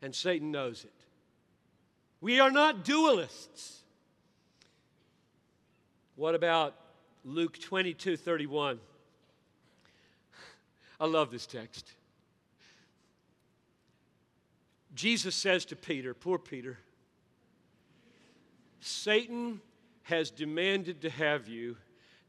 [0.00, 0.92] And Satan knows it.
[2.22, 3.76] We are not dualists.
[6.16, 6.74] What about
[7.24, 8.80] Luke 22 31?
[10.98, 11.92] I love this text.
[14.94, 16.78] Jesus says to Peter, poor Peter,
[18.80, 19.60] Satan
[20.10, 21.76] has demanded to have you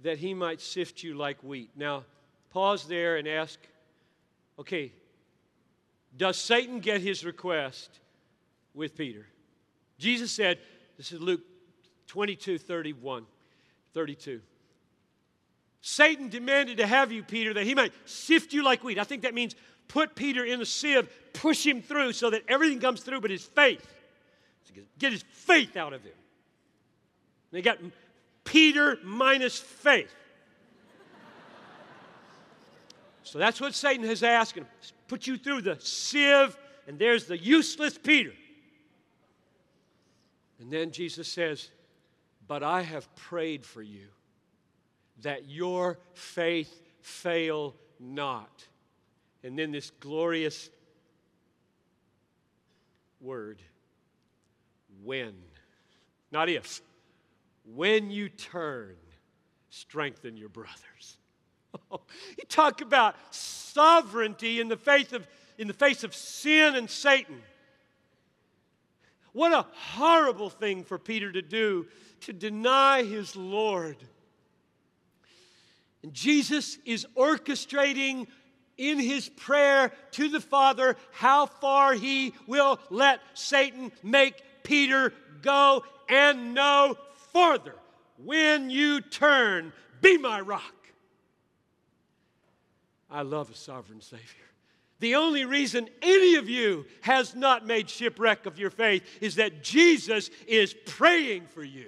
[0.02, 1.70] that he might sift you like wheat.
[1.76, 2.06] Now,
[2.52, 3.60] pause there and ask
[4.58, 4.92] okay,
[6.16, 8.00] does Satan get his request
[8.74, 9.26] with Peter?
[9.98, 10.60] Jesus said,
[10.98, 11.42] this is Luke
[12.08, 13.26] 22 31.
[13.94, 14.42] 32.
[15.82, 19.00] Satan demanded to have you, Peter, that he might sift you like wheat.
[19.00, 19.56] I think that means
[19.88, 23.44] put Peter in a sieve, push him through so that everything comes through but his
[23.44, 23.86] faith.
[25.00, 26.14] Get his faith out of him.
[27.52, 27.80] They got
[28.44, 30.14] Peter minus faith.
[33.24, 34.66] so that's what Satan has asked him.
[35.08, 38.34] Put you through the sieve, and there's the useless Peter.
[40.60, 41.70] And then Jesus says,
[42.48, 44.08] but I have prayed for you
[45.22, 48.68] that your faith fail not.
[49.44, 50.70] And then this glorious
[53.20, 53.62] word
[55.04, 55.34] when.
[56.32, 56.82] Not if.
[57.76, 58.96] When you turn,
[59.70, 61.18] strengthen your brothers.
[61.92, 65.26] you talk about sovereignty in the face of,
[65.58, 67.42] in the face of sin and Satan.
[69.34, 71.88] What a horrible thing for Peter to do
[72.22, 73.98] to deny his Lord.
[76.04, 78.28] And Jesus is orchestrating
[78.78, 85.84] in his prayer to the Father how far he will let Satan make Peter go
[86.10, 86.98] and no
[87.32, 87.76] farther.
[88.18, 90.76] When you turn, be my rock.
[93.10, 94.26] I love a sovereign Savior.
[95.00, 99.64] The only reason any of you has not made shipwreck of your faith is that
[99.64, 101.88] Jesus is praying for you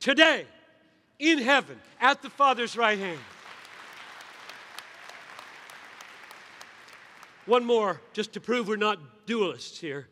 [0.00, 0.44] today
[1.18, 3.20] in heaven at the Father's right hand.
[7.46, 10.08] One more, just to prove we're not dualists here.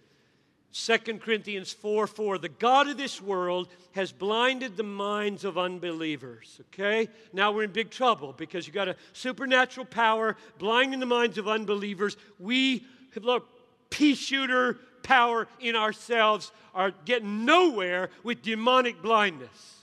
[0.78, 2.38] 2 Corinthians 4 4.
[2.38, 6.60] The God of this world has blinded the minds of unbelievers.
[6.68, 7.08] Okay?
[7.32, 11.48] Now we're in big trouble because you got a supernatural power blinding the minds of
[11.48, 12.18] unbelievers.
[12.38, 12.84] We
[13.14, 13.40] have a
[13.88, 19.76] pea shooter power in ourselves are getting nowhere with demonic blindness.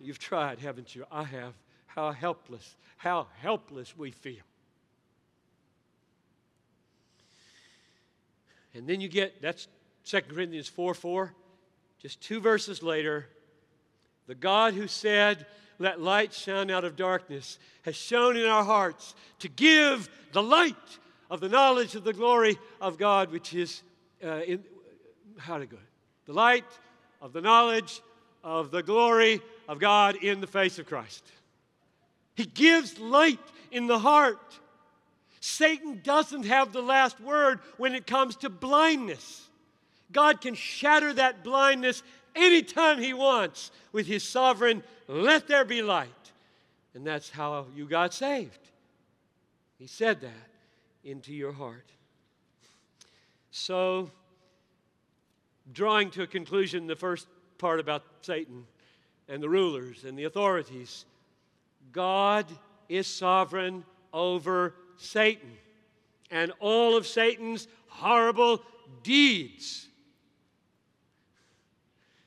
[0.00, 1.06] You've tried, haven't you?
[1.10, 1.54] I have.
[1.86, 4.42] How helpless, how helpless we feel.
[8.74, 9.66] And then you get, that's
[10.04, 11.34] 2 Corinthians 4 4.
[12.00, 13.26] Just two verses later,
[14.26, 15.46] the God who said,
[15.78, 20.76] Let light shine out of darkness, has shone in our hearts to give the light
[21.30, 23.82] of the knowledge of the glory of God, which is,
[24.22, 24.62] uh, in,
[25.38, 25.78] how to go?
[26.26, 26.64] The light
[27.20, 28.02] of the knowledge
[28.42, 31.24] of the glory of God in the face of Christ.
[32.34, 33.38] He gives light
[33.70, 34.60] in the heart.
[35.40, 39.48] Satan doesn't have the last word when it comes to blindness.
[40.14, 42.02] God can shatter that blindness
[42.34, 46.08] anytime He wants with His sovereign, let there be light.
[46.94, 48.58] And that's how you got saved.
[49.78, 50.48] He said that
[51.04, 51.90] into your heart.
[53.50, 54.10] So,
[55.72, 57.26] drawing to a conclusion the first
[57.58, 58.66] part about Satan
[59.28, 61.04] and the rulers and the authorities.
[61.92, 62.46] God
[62.88, 65.50] is sovereign over Satan
[66.30, 68.62] and all of Satan's horrible
[69.02, 69.88] deeds.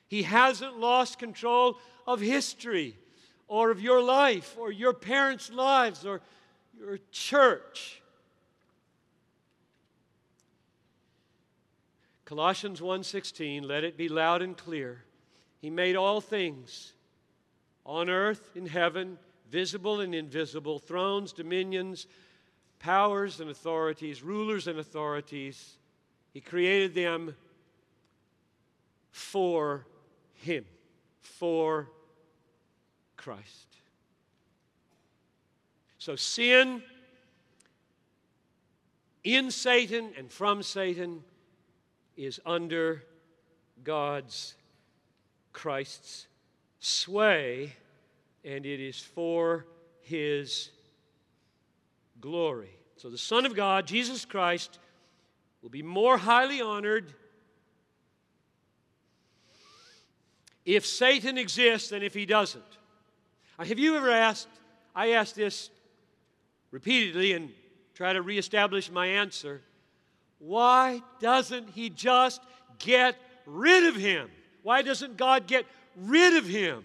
[0.08, 2.96] He hasn't lost control of history
[3.46, 6.22] or of your life or your parents' lives or
[6.78, 8.02] your church.
[12.24, 15.04] Colossians 1:16 let it be loud and clear.
[15.60, 16.92] He made all things
[17.84, 19.18] on earth in heaven,
[19.50, 22.06] visible and invisible, thrones, dominions,
[22.78, 25.78] powers and authorities, rulers and authorities.
[26.32, 27.34] He created them
[29.10, 29.86] for
[30.38, 30.64] him,
[31.20, 31.88] for
[33.16, 33.66] Christ.
[35.98, 36.82] So sin
[39.24, 41.22] in Satan and from Satan
[42.16, 43.04] is under
[43.84, 44.54] God's,
[45.52, 46.26] Christ's
[46.80, 47.74] sway,
[48.44, 49.66] and it is for
[50.00, 50.70] his
[52.20, 52.70] glory.
[52.96, 54.78] So the Son of God, Jesus Christ,
[55.62, 57.12] will be more highly honored
[60.74, 62.62] if Satan exists and if he doesn't.
[63.58, 64.48] Have you ever asked?
[64.94, 65.70] I asked this
[66.70, 67.50] repeatedly and
[67.94, 69.62] try to reestablish my answer.
[70.38, 72.42] Why doesn't he just
[72.78, 73.16] get
[73.46, 74.28] rid of him?
[74.62, 75.64] Why doesn't God get
[75.96, 76.84] rid of him?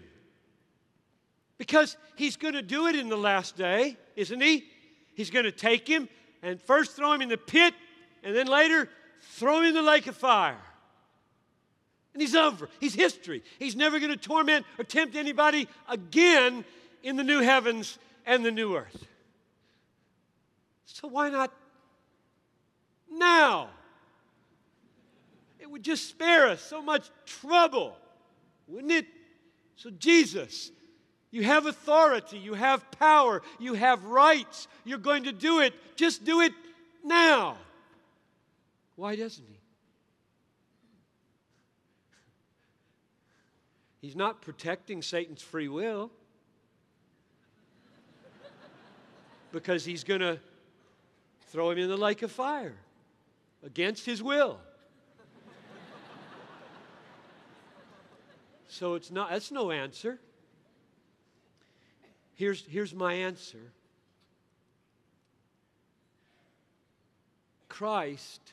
[1.58, 4.64] Because he's going to do it in the last day, isn't he?
[5.14, 6.08] He's going to take him
[6.42, 7.74] and first throw him in the pit
[8.22, 8.88] and then later
[9.20, 10.56] throw him in the lake of fire.
[12.14, 12.68] And he's over.
[12.80, 13.42] He's history.
[13.58, 16.64] He's never going to torment or tempt anybody again
[17.02, 19.04] in the new heavens and the new earth.
[20.86, 21.52] So why not
[23.10, 23.68] now?
[25.58, 27.96] It would just spare us so much trouble,
[28.68, 29.06] wouldn't it?
[29.76, 30.70] So, Jesus,
[31.30, 34.68] you have authority, you have power, you have rights.
[34.84, 35.74] You're going to do it.
[35.96, 36.52] Just do it
[37.02, 37.56] now.
[38.94, 39.53] Why doesn't he?
[44.04, 46.10] He's not protecting Satan's free will
[49.50, 50.38] because he's going to
[51.50, 52.74] throw him in the lake of fire
[53.62, 54.60] against his will.
[58.68, 60.18] so it's not that's no answer.
[62.34, 63.72] Here's, here's my answer.
[67.70, 68.52] Christ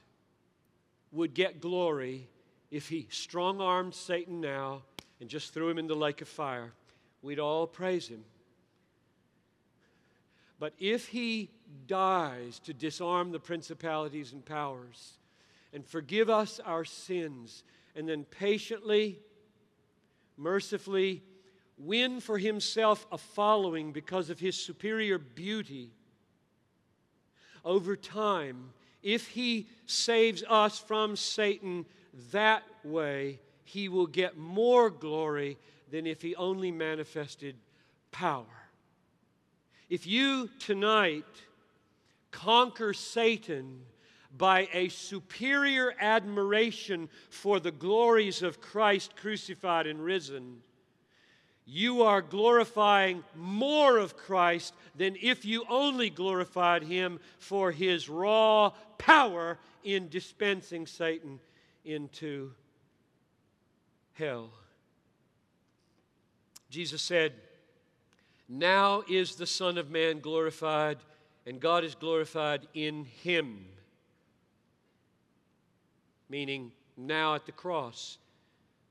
[1.12, 2.30] would get glory
[2.70, 4.84] if he strong armed Satan now
[5.22, 6.74] and just threw him in the lake of fire,
[7.22, 8.26] we'd all praise him.
[10.60, 11.52] But if he
[11.88, 15.14] dies to disarm the principalities and powers
[15.74, 17.64] and forgive us our sins,
[17.96, 19.20] and then patiently,
[20.38, 21.24] mercifully
[21.78, 25.92] win for himself a following because of his superior beauty,
[27.64, 28.72] over time,
[29.04, 31.86] if he saves us from Satan
[32.32, 35.58] that way, he will get more glory
[35.90, 37.56] than if he only manifested
[38.12, 38.46] power.
[39.90, 41.26] If you tonight
[42.32, 43.82] conquer Satan
[44.38, 50.62] by a superior admiration for the glories of Christ crucified and risen,
[51.66, 58.72] you are glorifying more of Christ than if you only glorified him for his raw
[58.98, 61.40] power in dispensing Satan
[61.86, 62.54] into
[64.22, 64.52] hell.
[66.70, 67.34] Jesus said,
[68.48, 71.00] Now is the Son of Man glorified,
[71.48, 73.66] and God is glorified in him.
[76.30, 78.20] Meaning, now at the cross.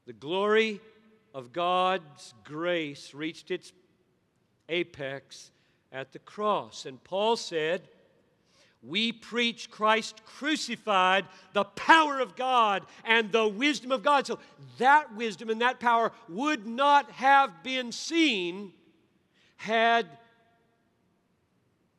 [0.07, 0.81] The glory
[1.33, 3.73] of God's grace reached its
[4.69, 5.53] apex
[5.93, 6.87] at the cross.
[6.87, 7.83] And Paul said,
[8.83, 14.27] we preach Christ crucified, the power of God and the wisdom of God.
[14.27, 14.39] So
[14.79, 18.73] that wisdom and that power would not have been seen
[19.57, 20.07] had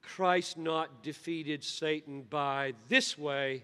[0.02, 3.64] Christ not defeated Satan by this way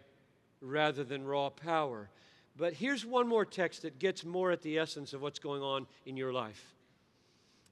[0.62, 2.10] rather than raw power.
[2.56, 5.88] But here's one more text that gets more at the essence of what's going on
[6.06, 6.76] in your life.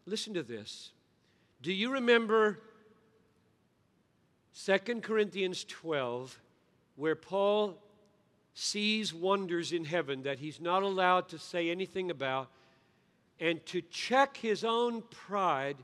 [0.06, 0.92] Listen to this.
[1.62, 2.60] Do you remember
[4.64, 6.40] 2 Corinthians 12,
[6.96, 7.78] where Paul
[8.54, 12.50] sees wonders in heaven that he's not allowed to say anything about,
[13.38, 15.76] and to check his own pride,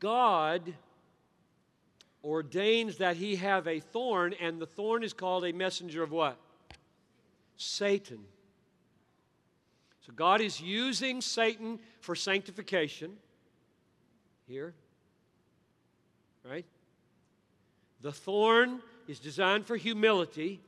[0.00, 0.74] God
[2.24, 6.36] ordains that he have a thorn, and the thorn is called a messenger of what?
[7.56, 8.18] Satan.
[10.04, 13.12] So God is using Satan for sanctification
[14.48, 14.74] here,
[16.44, 16.66] right?
[18.00, 20.60] The thorn is designed for humility,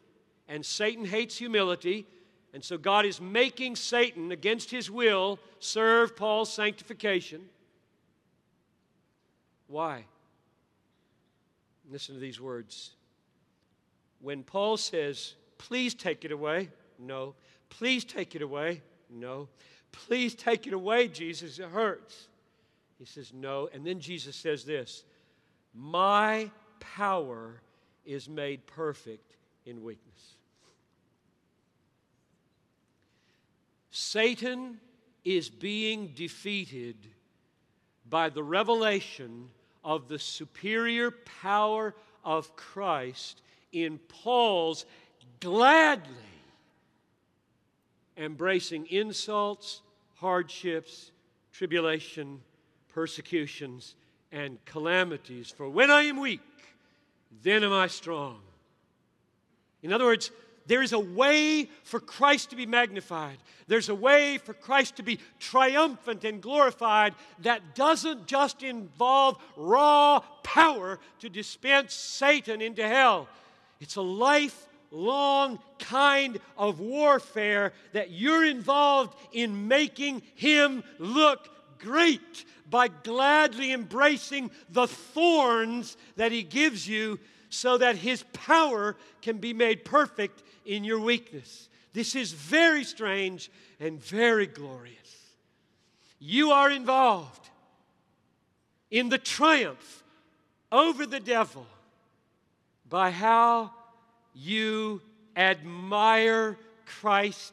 [0.48, 2.06] and Satan hates humility.
[2.52, 7.42] And so God is making Satan, against his will, serve Paul's sanctification.
[9.68, 10.04] Why?
[11.88, 12.90] Listen to these words.
[14.20, 17.34] When Paul says, Please take it away, no.
[17.68, 19.48] Please take it away, no.
[19.92, 22.28] Please take it away, Jesus, it hurts.
[22.98, 23.68] He says, No.
[23.72, 25.04] And then Jesus says this
[25.74, 26.50] My
[26.80, 27.60] power
[28.04, 30.36] is made perfect in weakness.
[33.90, 34.80] Satan
[35.24, 36.96] is being defeated
[38.08, 39.48] by the revelation
[39.84, 44.84] of the superior power of Christ in Paul's
[45.40, 46.14] gladly
[48.16, 49.80] embracing insults,
[50.16, 51.12] hardships,
[51.52, 52.40] tribulation,
[52.92, 53.94] persecutions,
[54.30, 55.50] and calamities.
[55.50, 56.40] For when I am weak,
[57.42, 58.40] then am I strong.
[59.82, 60.30] In other words,
[60.66, 63.38] there is a way for Christ to be magnified.
[63.66, 70.20] There's a way for Christ to be triumphant and glorified that doesn't just involve raw
[70.44, 73.26] power to dispense Satan into hell.
[73.80, 81.48] It's a lifelong kind of warfare that you're involved in making him look
[81.80, 87.18] great by gladly embracing the thorns that he gives you
[87.48, 91.68] so that his power can be made perfect in your weakness.
[91.92, 93.50] This is very strange
[93.80, 94.96] and very glorious.
[96.20, 97.48] You are involved
[98.90, 100.04] in the triumph
[100.70, 101.66] over the devil
[102.88, 103.72] by how
[104.34, 105.00] you
[105.36, 106.56] admire
[106.86, 107.52] Christ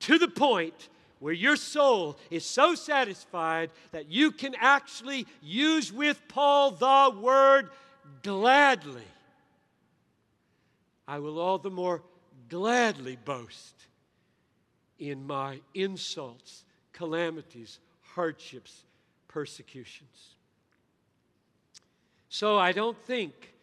[0.00, 6.20] to the point where your soul is so satisfied that you can actually use with
[6.28, 7.70] Paul the word
[8.22, 9.06] gladly.
[11.08, 12.02] I will all the more
[12.48, 13.74] gladly boast
[14.98, 18.84] in my insults, calamities, hardships,
[19.28, 20.34] persecutions.
[22.28, 23.54] So I don't think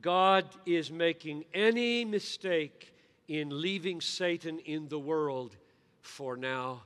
[0.00, 2.92] God is making any mistake
[3.28, 5.56] in leaving Satan in the world
[6.00, 6.82] for now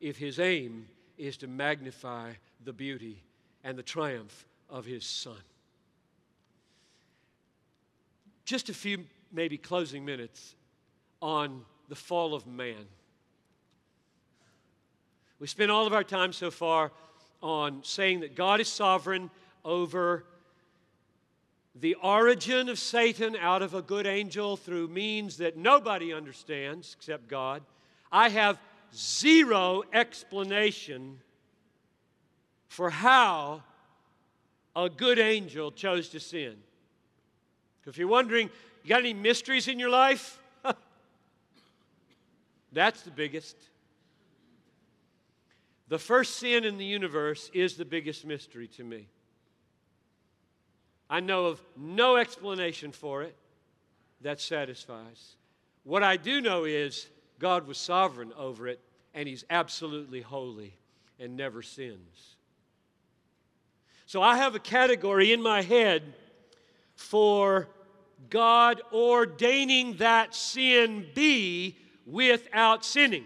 [0.00, 0.86] if his aim
[1.18, 2.32] is to magnify
[2.64, 3.22] the beauty
[3.62, 5.36] and the triumph of his Son.
[8.44, 10.54] Just a few, maybe closing minutes
[11.20, 12.86] on the fall of man.
[15.38, 16.90] We spent all of our time so far
[17.42, 19.30] on saying that God is sovereign
[19.64, 20.24] over
[21.74, 27.28] the origin of Satan out of a good angel through means that nobody understands except
[27.28, 27.62] God.
[28.10, 28.58] I have
[28.94, 31.20] zero explanation
[32.68, 33.62] for how
[34.76, 36.56] a good angel chose to sin.
[37.86, 38.50] If you're wondering,
[38.84, 40.40] you got any mysteries in your life?
[42.72, 43.56] That's the biggest.
[45.88, 49.08] The first sin in the universe is the biggest mystery to me.
[51.08, 53.34] I know of no explanation for it
[54.20, 55.34] that satisfies.
[55.82, 57.08] What I do know is
[57.40, 58.78] God was sovereign over it,
[59.14, 60.74] and He's absolutely holy
[61.18, 62.36] and never sins.
[64.06, 66.14] So I have a category in my head
[66.94, 67.68] for
[68.28, 71.76] God ordaining that sin be
[72.06, 73.24] without sinning.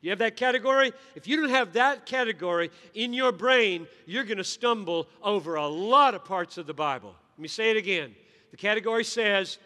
[0.00, 0.92] You have that category?
[1.14, 5.66] If you don't have that category in your brain, you're going to stumble over a
[5.66, 7.14] lot of parts of the Bible.
[7.36, 8.14] Let me say it again.
[8.50, 9.58] The category says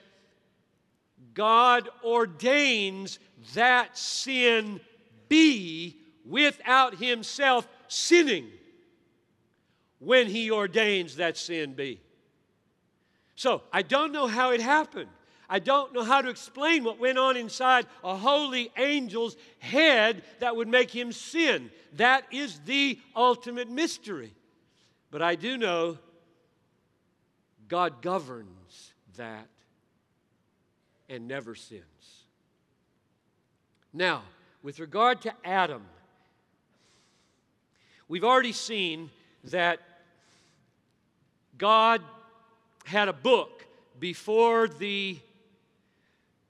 [1.32, 3.18] God ordains
[3.55, 4.80] that sin
[5.28, 8.49] be without himself sinning
[9.99, 12.01] when he ordains that sin be.
[13.34, 15.11] So, I don't know how it happened.
[15.49, 20.57] I don't know how to explain what went on inside a holy angel's head that
[20.57, 21.70] would make him sin.
[21.95, 24.32] That is the ultimate mystery.
[25.11, 25.99] But I do know
[27.68, 29.49] God governs that
[31.09, 32.15] and never sins.
[33.97, 34.24] Now,
[34.62, 35.82] with regard to Adam,
[38.09, 39.09] we've already seen
[39.44, 39.80] that
[41.57, 42.03] God
[42.84, 43.64] had a book
[43.99, 45.16] before the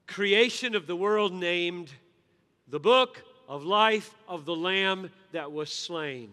[0.09, 1.93] creation of the world named
[2.67, 6.33] the book of life of the Lamb that was slain.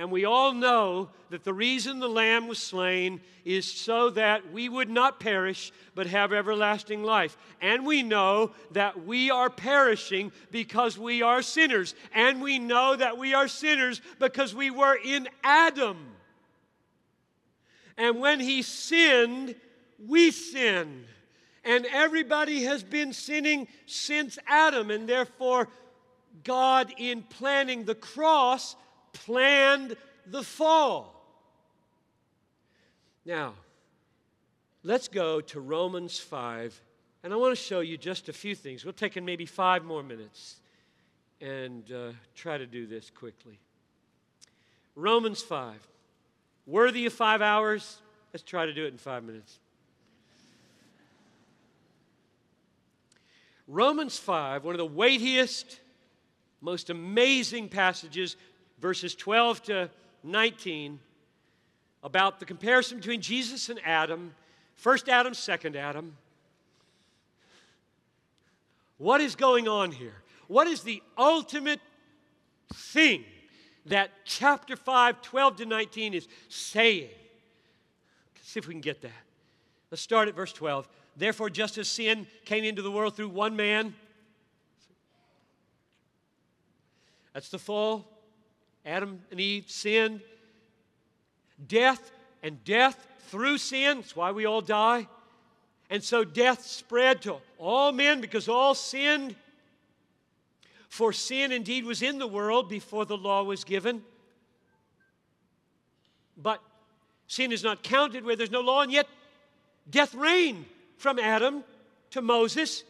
[0.00, 4.66] And we all know that the reason the Lamb was slain is so that we
[4.66, 7.36] would not perish, but have everlasting life.
[7.60, 11.94] And we know that we are perishing because we are sinners.
[12.14, 15.98] And we know that we are sinners because we were in Adam.
[17.98, 19.54] And when he sinned,
[20.08, 21.04] we sinned.
[21.62, 25.68] And everybody has been sinning since Adam, and therefore,
[26.42, 28.76] God, in planning the cross,
[29.12, 29.96] planned
[30.26, 31.16] the fall.
[33.24, 33.54] Now,
[34.82, 36.80] let's go to Romans 5,
[37.22, 38.84] and I want to show you just a few things.
[38.84, 40.56] We'll take in maybe five more minutes
[41.40, 43.58] and uh, try to do this quickly.
[44.94, 45.74] Romans 5.
[46.66, 48.00] Worthy of five hours?
[48.32, 49.58] Let's try to do it in five minutes.
[53.66, 55.78] Romans 5, one of the weightiest,
[56.60, 58.36] most amazing passages,
[58.80, 59.90] verses 12 to
[60.22, 60.98] 19,
[62.02, 64.34] about the comparison between Jesus and Adam,
[64.74, 66.16] first Adam, second Adam.
[68.98, 70.14] What is going on here?
[70.48, 71.80] What is the ultimate
[72.74, 73.24] thing
[73.86, 77.08] that chapter 5, 12 to 19 is saying?
[78.36, 79.12] Let's see if we can get that.
[79.90, 80.88] Let's start at verse 12.
[81.16, 83.94] Therefore, just as sin came into the world through one man,
[87.32, 88.09] that's the fall.
[88.84, 90.20] Adam and Eve sinned.
[91.66, 92.10] Death
[92.42, 95.06] and death through sin, that's why we all die.
[95.90, 99.34] And so death spread to all men because all sinned.
[100.88, 104.02] For sin indeed was in the world before the law was given.
[106.36, 106.60] But
[107.26, 109.06] sin is not counted where there's no law, and yet
[109.88, 110.64] death reigned
[110.96, 111.64] from Adam
[112.10, 112.82] to Moses,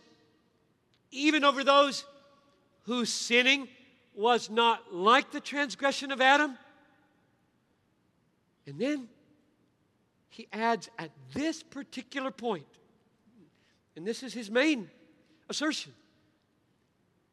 [1.11, 2.05] even over those
[2.85, 3.69] whose sinning
[4.15, 6.57] was not like the transgression of Adam.
[8.67, 9.09] And then
[10.29, 12.67] he adds at this particular point,
[13.97, 14.91] and this is his main
[15.49, 15.93] assertion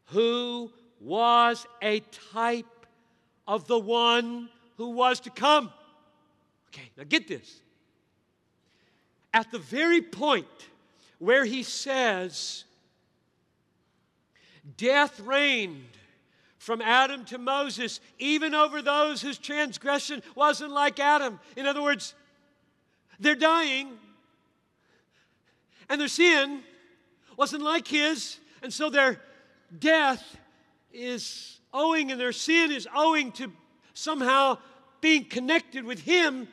[0.06, 2.00] who was a
[2.32, 2.66] type
[3.48, 5.72] of the one who was to come.
[6.70, 7.62] Okay, now get this
[9.34, 10.48] at the very point
[11.20, 12.64] where he says,
[14.78, 15.97] Death reigned
[16.68, 21.40] from Adam to Moses, even over those whose transgression wasn't like Adam.
[21.56, 22.14] In other words,
[23.22, 23.98] they're dying,
[25.88, 26.60] and their sin
[27.38, 29.22] wasn't like his, and so their
[29.80, 30.22] death
[30.92, 33.50] is owing, and their sin is owing to
[33.94, 34.58] somehow
[35.00, 36.50] being connected with him.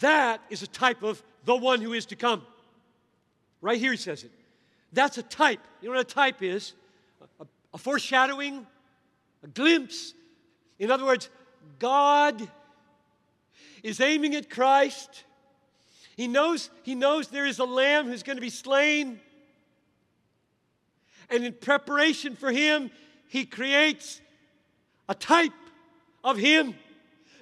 [0.00, 2.42] That is a type of the one who is to come.
[3.62, 4.32] Right here he says it.
[4.92, 5.60] That's a type.
[5.80, 6.74] You know what a type is?
[7.40, 8.66] A, a foreshadowing,
[9.42, 10.14] a glimpse.
[10.78, 11.28] In other words,
[11.78, 12.48] God
[13.82, 15.24] is aiming at Christ.
[16.16, 19.20] He knows, he knows there is a lamb who's going to be slain.
[21.30, 22.90] And in preparation for him,
[23.28, 24.20] he creates
[25.08, 25.52] a type
[26.22, 26.74] of him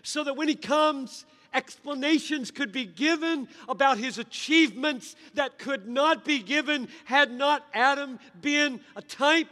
[0.03, 6.25] so that when he comes, explanations could be given about his achievements that could not
[6.25, 9.49] be given had not Adam been a type.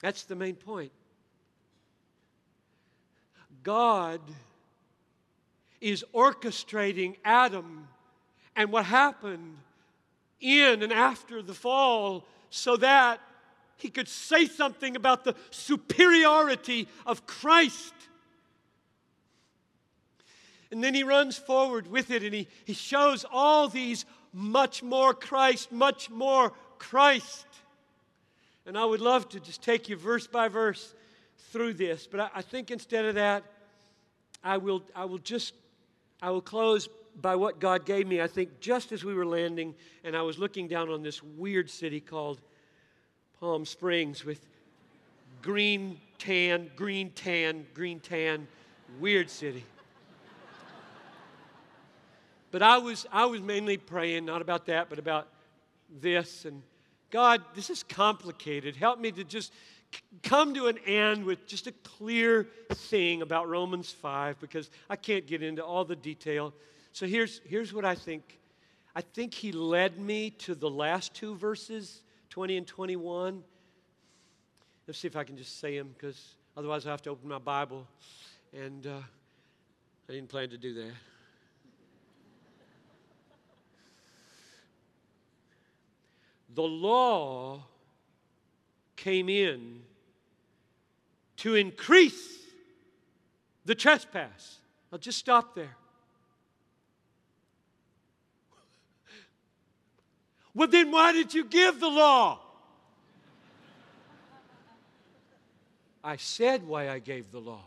[0.00, 0.92] That's the main point.
[3.62, 4.20] God
[5.80, 7.88] is orchestrating Adam
[8.56, 9.56] and what happened
[10.40, 13.20] in and after the fall so that
[13.76, 17.94] he could say something about the superiority of Christ
[20.70, 25.12] and then he runs forward with it and he, he shows all these much more
[25.12, 27.46] Christ, much more Christ.
[28.66, 30.94] And I would love to just take you verse by verse
[31.52, 33.42] through this, but I, I think instead of that,
[34.44, 35.54] I will, I will just,
[36.22, 36.88] I will close
[37.20, 38.20] by what God gave me.
[38.20, 41.68] I think just as we were landing and I was looking down on this weird
[41.68, 42.40] city called
[43.40, 44.46] Palm Springs with
[45.42, 48.46] green tan, green tan, green tan,
[48.98, 49.64] weird city.
[52.50, 55.28] But I was, I was mainly praying, not about that, but about
[56.00, 56.44] this.
[56.44, 56.62] And
[57.10, 58.76] God, this is complicated.
[58.76, 59.52] Help me to just
[60.22, 65.26] come to an end with just a clear thing about Romans 5 because I can't
[65.26, 66.54] get into all the detail.
[66.92, 68.38] So here's, here's what I think
[68.94, 73.42] I think he led me to the last two verses, 20 and 21.
[74.86, 77.38] Let's see if I can just say them because otherwise I have to open my
[77.38, 77.86] Bible.
[78.52, 78.98] And uh,
[80.08, 80.92] I didn't plan to do that.
[86.54, 87.62] The law
[88.96, 89.80] came in
[91.36, 92.38] to increase
[93.64, 94.58] the trespass.
[94.92, 95.76] I'll just stop there.
[100.54, 102.40] Well, then why did you give the law?
[106.02, 107.64] I said why I gave the law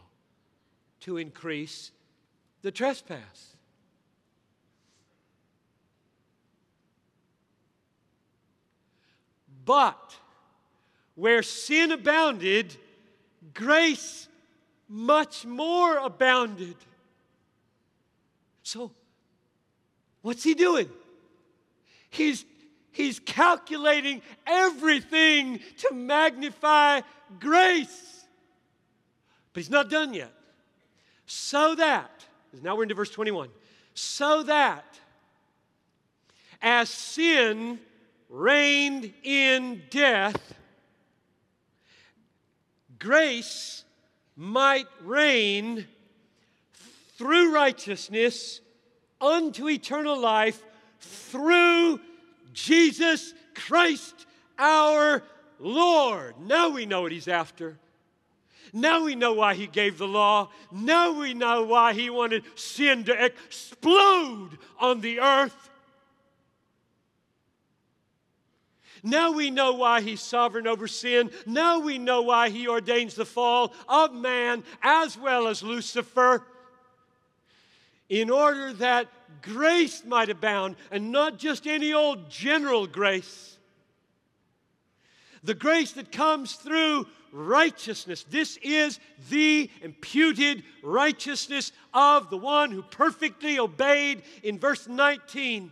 [1.02, 1.92] to increase
[2.62, 3.53] the trespass.
[9.66, 10.16] But
[11.16, 12.76] where sin abounded,
[13.54, 14.28] grace
[14.90, 16.76] much more abounded.
[18.64, 18.92] So,
[20.22, 20.90] what's he doing?
[22.10, 22.46] He's,
[22.92, 27.02] he's calculating everything to magnify
[27.40, 28.26] grace.
[29.52, 30.32] But he's not done yet.
[31.26, 32.26] So that,
[32.62, 33.50] now we're into verse 21,
[33.94, 34.86] so that
[36.62, 37.80] as sin
[38.34, 40.56] reigned in death,
[42.98, 43.86] grace
[44.36, 45.86] might reign
[47.16, 48.60] through righteousness
[49.22, 50.64] unto eternal life
[51.00, 52.00] through
[52.54, 54.26] Jesus Christ
[54.58, 55.22] our
[55.60, 56.34] Lord.
[56.42, 57.78] Now we know what he's after.
[58.74, 60.50] Now we know why he gave the law.
[60.72, 65.70] Now we know why he wanted sin to explode on the earth.
[69.04, 71.30] Now we know why he's sovereign over sin.
[71.46, 76.42] Now we know why he ordains the fall of man as well as Lucifer.
[78.08, 79.10] In order that
[79.42, 83.58] grace might abound, and not just any old general grace.
[85.44, 88.24] The grace that comes through righteousness.
[88.30, 89.00] This is
[89.30, 95.72] the imputed righteousness of the one who perfectly obeyed in verse 19.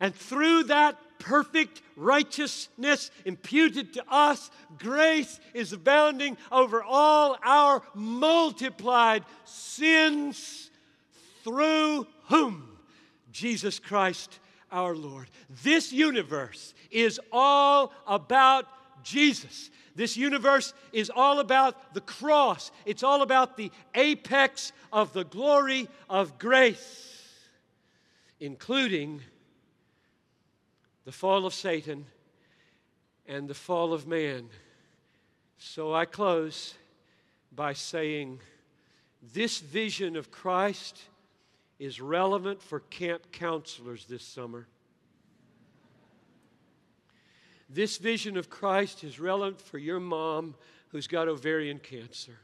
[0.00, 9.24] And through that perfect righteousness imputed to us, grace is abounding over all our multiplied
[9.44, 10.70] sins
[11.44, 12.68] through whom?
[13.30, 14.40] Jesus Christ
[14.72, 15.28] our Lord.
[15.62, 18.66] This universe is all about
[19.04, 19.70] Jesus.
[19.94, 22.72] This universe is all about the cross.
[22.84, 27.38] It's all about the apex of the glory of grace,
[28.40, 29.20] including
[31.04, 32.06] the fall of Satan,
[33.26, 34.48] and the fall of man.
[35.58, 36.74] So I close
[37.54, 38.40] by saying
[39.32, 41.00] this vision of Christ
[41.78, 44.66] is relevant for camp counselors this summer.
[47.68, 50.54] This vision of Christ is relevant for your mom
[50.88, 52.38] who's got ovarian cancer.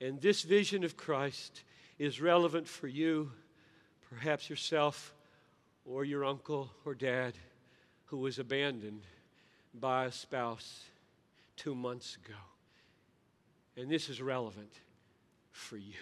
[0.00, 1.62] And this vision of Christ
[1.98, 3.32] is relevant for you,
[4.08, 5.14] perhaps yourself
[5.84, 7.34] or your uncle or dad
[8.06, 9.02] who was abandoned
[9.74, 10.84] by a spouse
[11.56, 12.38] two months ago.
[13.76, 14.72] And this is relevant
[15.50, 15.94] for you.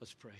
[0.00, 0.32] Let's pray.